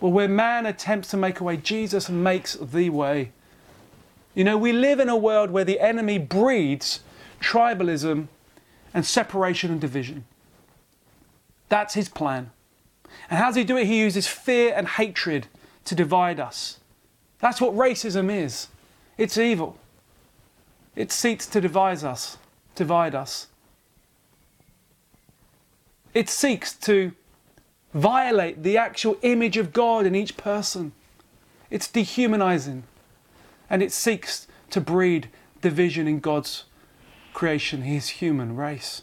Well, 0.00 0.12
where 0.12 0.28
man 0.28 0.66
attempts 0.66 1.08
to 1.10 1.16
make 1.16 1.40
a 1.40 1.44
way, 1.44 1.56
Jesus 1.56 2.10
makes 2.10 2.54
the 2.54 2.90
way. 2.90 3.32
You 4.34 4.44
know, 4.44 4.58
we 4.58 4.72
live 4.72 5.00
in 5.00 5.08
a 5.08 5.16
world 5.16 5.50
where 5.50 5.64
the 5.64 5.80
enemy 5.80 6.18
breeds 6.18 7.00
tribalism 7.40 8.26
and 8.92 9.06
separation 9.06 9.70
and 9.70 9.80
division. 9.80 10.24
That's 11.68 11.94
his 11.94 12.08
plan. 12.08 12.50
And 13.30 13.38
how 13.38 13.46
does 13.46 13.56
he 13.56 13.64
do 13.64 13.76
it? 13.76 13.86
He 13.86 14.00
uses 14.00 14.26
fear 14.26 14.74
and 14.76 14.88
hatred 14.88 15.46
to 15.84 15.94
divide 15.94 16.40
us. 16.40 16.80
That's 17.40 17.60
what 17.60 17.74
racism 17.74 18.30
is. 18.30 18.68
It's 19.16 19.38
evil. 19.38 19.78
It 20.96 21.12
seeks 21.12 21.46
to 21.46 21.60
divide 21.60 22.02
us, 22.04 22.38
divide 22.74 23.14
us. 23.14 23.48
It 26.12 26.28
seeks 26.28 26.72
to 26.74 27.12
violate 27.92 28.62
the 28.62 28.78
actual 28.78 29.16
image 29.22 29.56
of 29.56 29.72
God 29.72 30.06
in 30.06 30.14
each 30.14 30.36
person. 30.36 30.92
It's 31.70 31.88
dehumanizing. 31.88 32.84
And 33.74 33.82
it 33.82 33.90
seeks 33.90 34.46
to 34.70 34.80
breed 34.80 35.28
division 35.60 36.06
in 36.06 36.20
God's 36.20 36.62
creation, 37.32 37.82
his 37.82 38.08
human 38.08 38.54
race. 38.54 39.02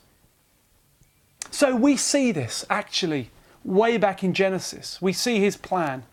So 1.50 1.76
we 1.76 1.98
see 1.98 2.32
this 2.32 2.64
actually 2.70 3.32
way 3.66 3.98
back 3.98 4.24
in 4.24 4.34
Genesis. 4.34 5.02
We 5.02 5.12
see 5.12 5.42
his 5.42 5.58
plan. 5.58 6.04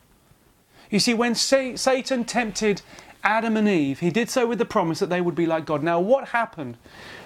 You 0.90 0.98
see, 0.98 1.14
when 1.14 1.36
Satan 1.36 2.24
tempted 2.24 2.82
Adam 3.22 3.56
and 3.56 3.68
Eve, 3.68 4.00
he 4.00 4.10
did 4.10 4.28
so 4.28 4.44
with 4.44 4.58
the 4.58 4.64
promise 4.64 4.98
that 4.98 5.08
they 5.08 5.20
would 5.20 5.36
be 5.36 5.46
like 5.46 5.64
God. 5.64 5.84
Now, 5.84 6.00
what 6.00 6.30
happened 6.30 6.78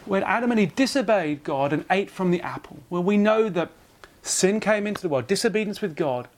when 0.04 0.22
Adam 0.24 0.50
and 0.50 0.60
Eve 0.60 0.74
disobeyed 0.74 1.44
God 1.44 1.72
and 1.72 1.86
ate 1.90 2.10
from 2.10 2.30
the 2.30 2.42
apple? 2.42 2.80
Well, 2.90 3.02
we 3.02 3.16
know 3.16 3.48
that 3.48 3.70
sin 4.20 4.60
came 4.60 4.86
into 4.86 5.00
the 5.00 5.08
world, 5.08 5.28
disobedience 5.28 5.80
with 5.80 5.96
God. 5.96 6.28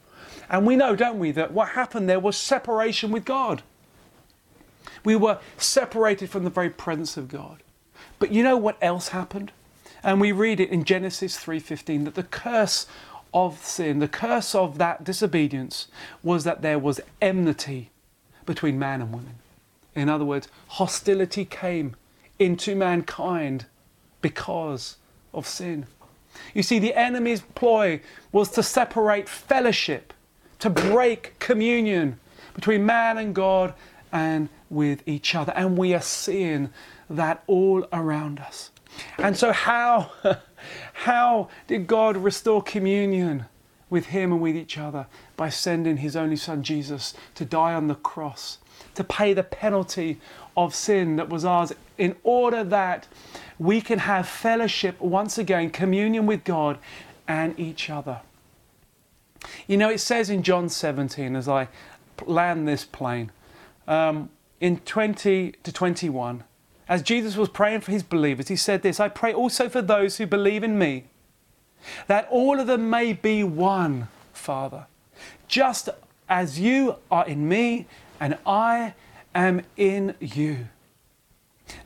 And 0.48 0.64
we 0.64 0.76
know, 0.76 0.94
don't 0.94 1.18
we, 1.18 1.32
that 1.32 1.52
what 1.52 1.70
happened 1.70 2.08
there 2.08 2.20
was 2.20 2.36
separation 2.36 3.10
with 3.10 3.24
God. 3.24 3.64
We 5.04 5.16
were 5.16 5.38
separated 5.58 6.30
from 6.30 6.44
the 6.44 6.50
very 6.50 6.70
presence 6.70 7.16
of 7.16 7.28
God. 7.28 7.62
But 8.18 8.32
you 8.32 8.42
know 8.42 8.56
what 8.56 8.78
else 8.80 9.08
happened? 9.08 9.52
And 10.02 10.20
we 10.20 10.32
read 10.32 10.60
it 10.60 10.70
in 10.70 10.84
Genesis 10.84 11.36
3:15 11.36 12.04
that 12.04 12.14
the 12.14 12.22
curse 12.22 12.86
of 13.32 13.64
sin, 13.64 13.98
the 13.98 14.08
curse 14.08 14.54
of 14.54 14.78
that 14.78 15.04
disobedience 15.04 15.88
was 16.22 16.44
that 16.44 16.62
there 16.62 16.78
was 16.78 17.00
enmity 17.20 17.90
between 18.46 18.78
man 18.78 19.00
and 19.00 19.12
woman. 19.12 19.36
In 19.94 20.08
other 20.08 20.24
words, 20.24 20.48
hostility 20.68 21.44
came 21.44 21.96
into 22.38 22.74
mankind 22.74 23.66
because 24.20 24.96
of 25.32 25.46
sin. 25.46 25.86
You 26.52 26.62
see, 26.62 26.78
the 26.78 26.94
enemy's 26.94 27.42
ploy 27.54 28.00
was 28.32 28.50
to 28.50 28.62
separate 28.62 29.28
fellowship, 29.28 30.12
to 30.58 30.70
break 30.70 31.38
communion 31.38 32.18
between 32.54 32.86
man 32.86 33.18
and 33.18 33.34
God 33.34 33.74
and 34.14 34.48
with 34.70 35.02
each 35.06 35.34
other. 35.34 35.52
And 35.54 35.76
we 35.76 35.92
are 35.92 36.00
seeing 36.00 36.70
that 37.10 37.42
all 37.48 37.86
around 37.92 38.38
us. 38.38 38.70
And 39.18 39.36
so, 39.36 39.52
how, 39.52 40.12
how 40.94 41.48
did 41.66 41.88
God 41.88 42.16
restore 42.16 42.62
communion 42.62 43.46
with 43.90 44.06
Him 44.06 44.32
and 44.32 44.40
with 44.40 44.56
each 44.56 44.78
other? 44.78 45.06
By 45.36 45.48
sending 45.48 45.98
His 45.98 46.14
only 46.14 46.36
Son, 46.36 46.62
Jesus, 46.62 47.12
to 47.34 47.44
die 47.44 47.74
on 47.74 47.88
the 47.88 47.96
cross, 47.96 48.58
to 48.94 49.02
pay 49.02 49.34
the 49.34 49.42
penalty 49.42 50.20
of 50.56 50.74
sin 50.74 51.16
that 51.16 51.28
was 51.28 51.44
ours, 51.44 51.72
in 51.98 52.14
order 52.22 52.62
that 52.62 53.08
we 53.58 53.80
can 53.80 53.98
have 53.98 54.28
fellowship 54.28 55.00
once 55.00 55.38
again, 55.38 55.70
communion 55.70 56.24
with 56.26 56.44
God 56.44 56.78
and 57.26 57.58
each 57.58 57.90
other. 57.90 58.20
You 59.66 59.76
know, 59.76 59.90
it 59.90 59.98
says 59.98 60.30
in 60.30 60.44
John 60.44 60.68
17, 60.68 61.34
as 61.34 61.48
I 61.48 61.68
land 62.24 62.68
this 62.68 62.84
plane, 62.84 63.32
um, 63.86 64.30
in 64.60 64.78
20 64.78 65.52
to 65.62 65.72
21, 65.72 66.44
as 66.88 67.02
Jesus 67.02 67.36
was 67.36 67.48
praying 67.48 67.80
for 67.80 67.92
his 67.92 68.02
believers, 68.02 68.48
he 68.48 68.56
said 68.56 68.82
this 68.82 69.00
I 69.00 69.08
pray 69.08 69.32
also 69.32 69.68
for 69.68 69.82
those 69.82 70.18
who 70.18 70.26
believe 70.26 70.62
in 70.62 70.78
me, 70.78 71.04
that 72.06 72.28
all 72.30 72.60
of 72.60 72.66
them 72.66 72.90
may 72.90 73.12
be 73.12 73.44
one, 73.44 74.08
Father, 74.32 74.86
just 75.48 75.88
as 76.28 76.58
you 76.58 76.96
are 77.10 77.26
in 77.26 77.48
me 77.48 77.86
and 78.20 78.38
I 78.46 78.94
am 79.34 79.62
in 79.76 80.14
you. 80.20 80.68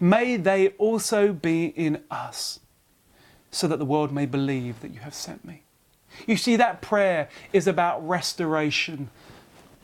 May 0.01 0.37
they 0.37 0.69
also 0.71 1.33
be 1.33 1.67
in 1.67 2.03
us, 2.11 2.61
so 3.51 3.67
that 3.69 3.79
the 3.79 3.85
world 3.85 4.13
may 4.13 4.27
believe 4.27 4.81
that 4.81 4.93
you 4.93 5.01
have 5.01 5.15
sent 5.15 5.45
me. 5.45 5.63
You 6.27 6.37
see, 6.37 6.57
that 6.57 6.83
prayer 6.83 7.29
is 7.53 7.67
about 7.67 8.07
restoration. 8.07 9.11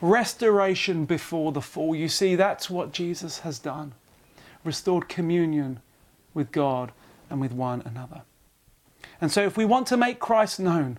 Restoration 0.05 1.07
before 1.07 1.51
the 1.51 1.63
fall. 1.63 1.95
You 1.95 2.11
see, 2.11 2.37
that's 2.37 2.69
what 2.69 2.93
Jesus 2.93 3.39
has 3.39 3.59
done 3.59 3.95
restored 4.63 5.09
communion 5.09 5.81
with 6.35 6.53
God 6.53 6.93
and 7.31 7.41
with 7.41 7.53
one 7.53 7.81
another. 7.87 8.21
And 9.19 9.33
so, 9.33 9.43
if 9.45 9.57
we 9.57 9.65
want 9.65 9.87
to 9.87 9.97
make 9.97 10.21
Christ 10.21 10.61
known, 10.61 10.99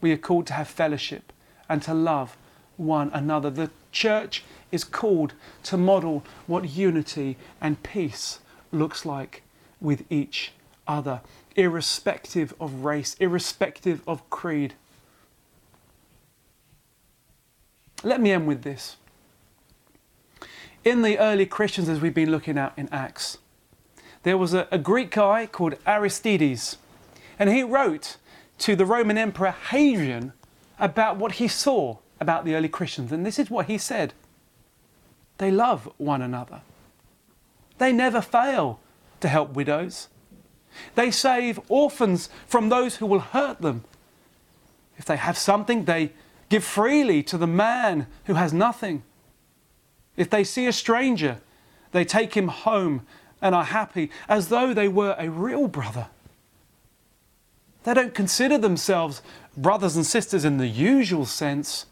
we 0.00 0.12
are 0.12 0.16
called 0.16 0.46
to 0.46 0.52
have 0.52 0.68
fellowship 0.68 1.32
and 1.68 1.82
to 1.82 1.92
love 1.92 2.36
one 2.76 3.10
another. 3.12 3.50
The 3.50 3.72
church 3.90 4.44
is 4.70 4.84
called 4.84 5.32
to 5.64 5.76
model 5.76 6.22
what 6.46 6.68
unity 6.68 7.36
and 7.60 7.82
peace 7.82 8.38
looks 8.70 9.04
like 9.04 9.42
with 9.80 10.04
each 10.08 10.52
other, 10.86 11.20
irrespective 11.56 12.54
of 12.60 12.84
race, 12.84 13.16
irrespective 13.18 14.02
of 14.06 14.30
creed. 14.30 14.74
Let 18.06 18.20
me 18.20 18.30
end 18.30 18.46
with 18.46 18.62
this. 18.62 18.98
In 20.84 21.02
the 21.02 21.18
early 21.18 21.44
Christians, 21.44 21.88
as 21.88 22.00
we've 22.00 22.14
been 22.14 22.30
looking 22.30 22.56
at 22.56 22.72
in 22.76 22.88
Acts, 22.92 23.38
there 24.22 24.38
was 24.38 24.54
a, 24.54 24.68
a 24.70 24.78
Greek 24.78 25.10
guy 25.10 25.46
called 25.46 25.74
Aristides, 25.84 26.78
and 27.36 27.50
he 27.50 27.64
wrote 27.64 28.16
to 28.58 28.76
the 28.76 28.86
Roman 28.86 29.18
Emperor 29.18 29.50
Hadrian 29.50 30.34
about 30.78 31.16
what 31.16 31.32
he 31.32 31.48
saw 31.48 31.96
about 32.20 32.44
the 32.44 32.54
early 32.54 32.68
Christians. 32.68 33.10
And 33.10 33.26
this 33.26 33.40
is 33.40 33.50
what 33.50 33.66
he 33.66 33.76
said 33.76 34.14
they 35.38 35.50
love 35.50 35.90
one 35.96 36.22
another, 36.22 36.60
they 37.78 37.92
never 37.92 38.20
fail 38.20 38.78
to 39.18 39.26
help 39.26 39.54
widows, 39.54 40.06
they 40.94 41.10
save 41.10 41.58
orphans 41.68 42.28
from 42.46 42.68
those 42.68 42.96
who 42.96 43.06
will 43.06 43.18
hurt 43.18 43.60
them. 43.60 43.82
If 44.96 45.06
they 45.06 45.16
have 45.16 45.36
something, 45.36 45.86
they 45.86 46.12
give 46.48 46.64
freely 46.64 47.22
to 47.24 47.38
the 47.38 47.46
man 47.46 48.06
who 48.24 48.34
has 48.34 48.52
nothing. 48.52 49.02
If 50.16 50.30
they 50.30 50.44
see 50.44 50.66
a 50.66 50.72
stranger, 50.72 51.40
they 51.92 52.04
take 52.04 52.34
him 52.34 52.48
home 52.48 53.06
and 53.40 53.54
are 53.54 53.64
happy 53.64 54.10
as 54.28 54.48
though 54.48 54.72
they 54.72 54.88
were 54.88 55.14
a 55.18 55.28
real 55.28 55.68
brother. 55.68 56.08
They 57.84 57.94
don't 57.94 58.14
consider 58.14 58.58
themselves 58.58 59.22
brothers 59.56 59.96
and 59.96 60.04
sisters 60.04 60.44
in 60.44 60.58
the 60.58 60.66
usual 60.66 61.24
sense, 61.24 61.86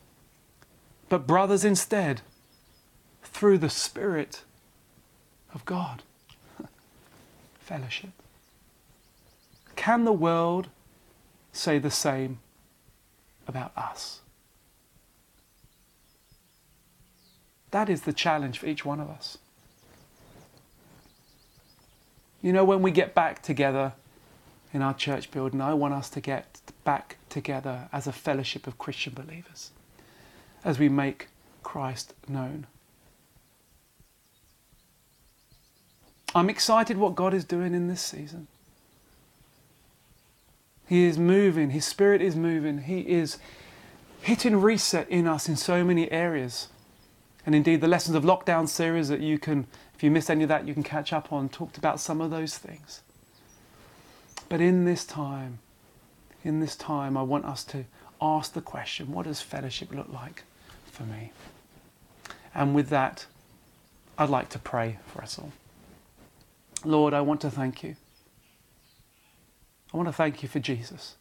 but 1.08 1.26
brothers 1.26 1.64
instead 1.64 2.22
through 3.22 3.58
the 3.58 3.70
Spirit 3.70 4.42
of 5.54 5.64
God. 5.64 6.02
Fellowship. 7.60 8.10
Can 9.76 10.04
the 10.04 10.12
world 10.12 10.68
say 11.52 11.78
the 11.78 11.90
same 11.90 12.38
about 13.46 13.72
us? 13.76 14.20
That 17.74 17.90
is 17.90 18.02
the 18.02 18.12
challenge 18.12 18.60
for 18.60 18.66
each 18.66 18.84
one 18.84 19.00
of 19.00 19.10
us. 19.10 19.36
You 22.40 22.52
know, 22.52 22.64
when 22.64 22.82
we 22.82 22.92
get 22.92 23.16
back 23.16 23.42
together 23.42 23.94
in 24.72 24.80
our 24.80 24.94
church 24.94 25.32
building, 25.32 25.60
I 25.60 25.74
want 25.74 25.92
us 25.92 26.08
to 26.10 26.20
get 26.20 26.60
back 26.84 27.16
together 27.28 27.88
as 27.92 28.06
a 28.06 28.12
fellowship 28.12 28.68
of 28.68 28.78
Christian 28.78 29.12
believers 29.12 29.72
as 30.64 30.78
we 30.78 30.88
make 30.88 31.26
Christ 31.64 32.14
known. 32.28 32.68
I'm 36.32 36.48
excited 36.48 36.96
what 36.96 37.16
God 37.16 37.34
is 37.34 37.44
doing 37.44 37.74
in 37.74 37.88
this 37.88 38.02
season. 38.02 38.46
He 40.86 41.06
is 41.06 41.18
moving, 41.18 41.70
His 41.70 41.84
Spirit 41.84 42.22
is 42.22 42.36
moving, 42.36 42.82
He 42.82 43.00
is 43.00 43.38
hitting 44.22 44.60
reset 44.60 45.08
in 45.08 45.26
us 45.26 45.48
in 45.48 45.56
so 45.56 45.82
many 45.82 46.08
areas. 46.12 46.68
And 47.46 47.54
indeed, 47.54 47.80
the 47.80 47.88
Lessons 47.88 48.16
of 48.16 48.24
Lockdown 48.24 48.68
series 48.68 49.08
that 49.08 49.20
you 49.20 49.38
can, 49.38 49.66
if 49.94 50.02
you 50.02 50.10
missed 50.10 50.30
any 50.30 50.44
of 50.44 50.48
that, 50.48 50.66
you 50.66 50.72
can 50.72 50.82
catch 50.82 51.12
up 51.12 51.32
on, 51.32 51.48
talked 51.48 51.76
about 51.76 52.00
some 52.00 52.20
of 52.20 52.30
those 52.30 52.56
things. 52.56 53.02
But 54.48 54.60
in 54.60 54.84
this 54.84 55.04
time, 55.04 55.58
in 56.42 56.60
this 56.60 56.76
time, 56.76 57.16
I 57.16 57.22
want 57.22 57.44
us 57.44 57.64
to 57.64 57.84
ask 58.20 58.52
the 58.52 58.60
question 58.60 59.12
what 59.12 59.26
does 59.26 59.40
fellowship 59.40 59.92
look 59.92 60.10
like 60.12 60.44
for 60.86 61.02
me? 61.04 61.32
And 62.54 62.74
with 62.74 62.88
that, 62.90 63.26
I'd 64.16 64.30
like 64.30 64.48
to 64.50 64.58
pray 64.58 64.98
for 65.06 65.22
us 65.22 65.38
all. 65.38 65.52
Lord, 66.84 67.14
I 67.14 67.20
want 67.20 67.40
to 67.40 67.50
thank 67.50 67.82
you. 67.82 67.96
I 69.92 69.96
want 69.96 70.08
to 70.08 70.12
thank 70.12 70.42
you 70.42 70.48
for 70.48 70.60
Jesus, 70.60 71.16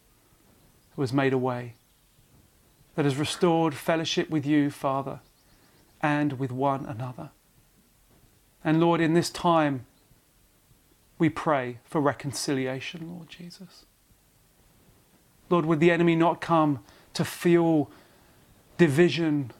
who 0.95 1.01
has 1.01 1.13
made 1.13 1.33
a 1.33 1.37
way, 1.37 1.73
that 2.95 3.05
has 3.05 3.15
restored 3.15 3.73
fellowship 3.73 4.29
with 4.29 4.45
you, 4.45 4.69
Father, 4.69 5.19
and 6.03 6.33
with 6.33 6.51
one 6.51 6.85
another. 6.85 7.31
And 8.63 8.79
Lord, 8.79 8.99
in 9.01 9.13
this 9.13 9.29
time, 9.29 9.85
we 11.17 11.29
pray 11.29 11.79
for 11.85 12.01
reconciliation, 12.01 13.09
Lord 13.15 13.29
Jesus. 13.29 13.85
Lord, 15.49 15.65
would 15.65 15.79
the 15.79 15.91
enemy 15.91 16.15
not 16.15 16.41
come 16.41 16.79
to 17.13 17.23
fuel 17.23 17.89
division? 18.77 19.51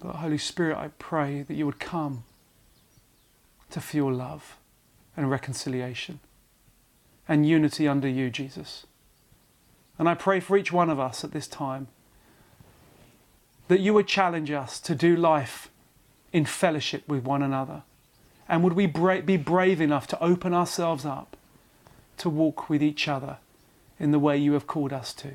But 0.00 0.16
Holy 0.16 0.38
Spirit, 0.38 0.78
I 0.78 0.88
pray 0.98 1.42
that 1.42 1.54
you 1.54 1.66
would 1.66 1.80
come 1.80 2.24
to 3.70 3.80
fuel 3.80 4.12
love 4.12 4.56
and 5.16 5.30
reconciliation 5.30 6.20
and 7.28 7.46
unity 7.46 7.88
under 7.88 8.08
you, 8.08 8.30
Jesus. 8.30 8.86
And 9.98 10.08
I 10.08 10.14
pray 10.14 10.40
for 10.40 10.56
each 10.56 10.72
one 10.72 10.90
of 10.90 10.98
us 10.98 11.24
at 11.24 11.32
this 11.32 11.46
time 11.46 11.88
that 13.70 13.78
you 13.78 13.94
would 13.94 14.08
challenge 14.08 14.50
us 14.50 14.80
to 14.80 14.96
do 14.96 15.14
life 15.14 15.70
in 16.32 16.44
fellowship 16.44 17.06
with 17.06 17.22
one 17.22 17.40
another. 17.40 17.84
And 18.48 18.64
would 18.64 18.72
we 18.72 18.86
bra- 18.86 19.20
be 19.20 19.36
brave 19.36 19.80
enough 19.80 20.08
to 20.08 20.20
open 20.20 20.52
ourselves 20.52 21.06
up 21.06 21.36
to 22.16 22.28
walk 22.28 22.68
with 22.68 22.82
each 22.82 23.06
other 23.06 23.38
in 24.00 24.10
the 24.10 24.18
way 24.18 24.36
you 24.36 24.54
have 24.54 24.66
called 24.66 24.92
us 24.92 25.14
to? 25.14 25.34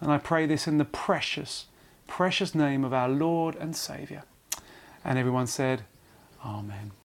And 0.00 0.12
I 0.12 0.18
pray 0.18 0.46
this 0.46 0.68
in 0.68 0.78
the 0.78 0.84
precious, 0.84 1.66
precious 2.06 2.54
name 2.54 2.84
of 2.84 2.92
our 2.92 3.08
Lord 3.08 3.56
and 3.56 3.74
Saviour. 3.74 4.22
And 5.04 5.18
everyone 5.18 5.48
said, 5.48 5.82
Amen. 6.46 6.92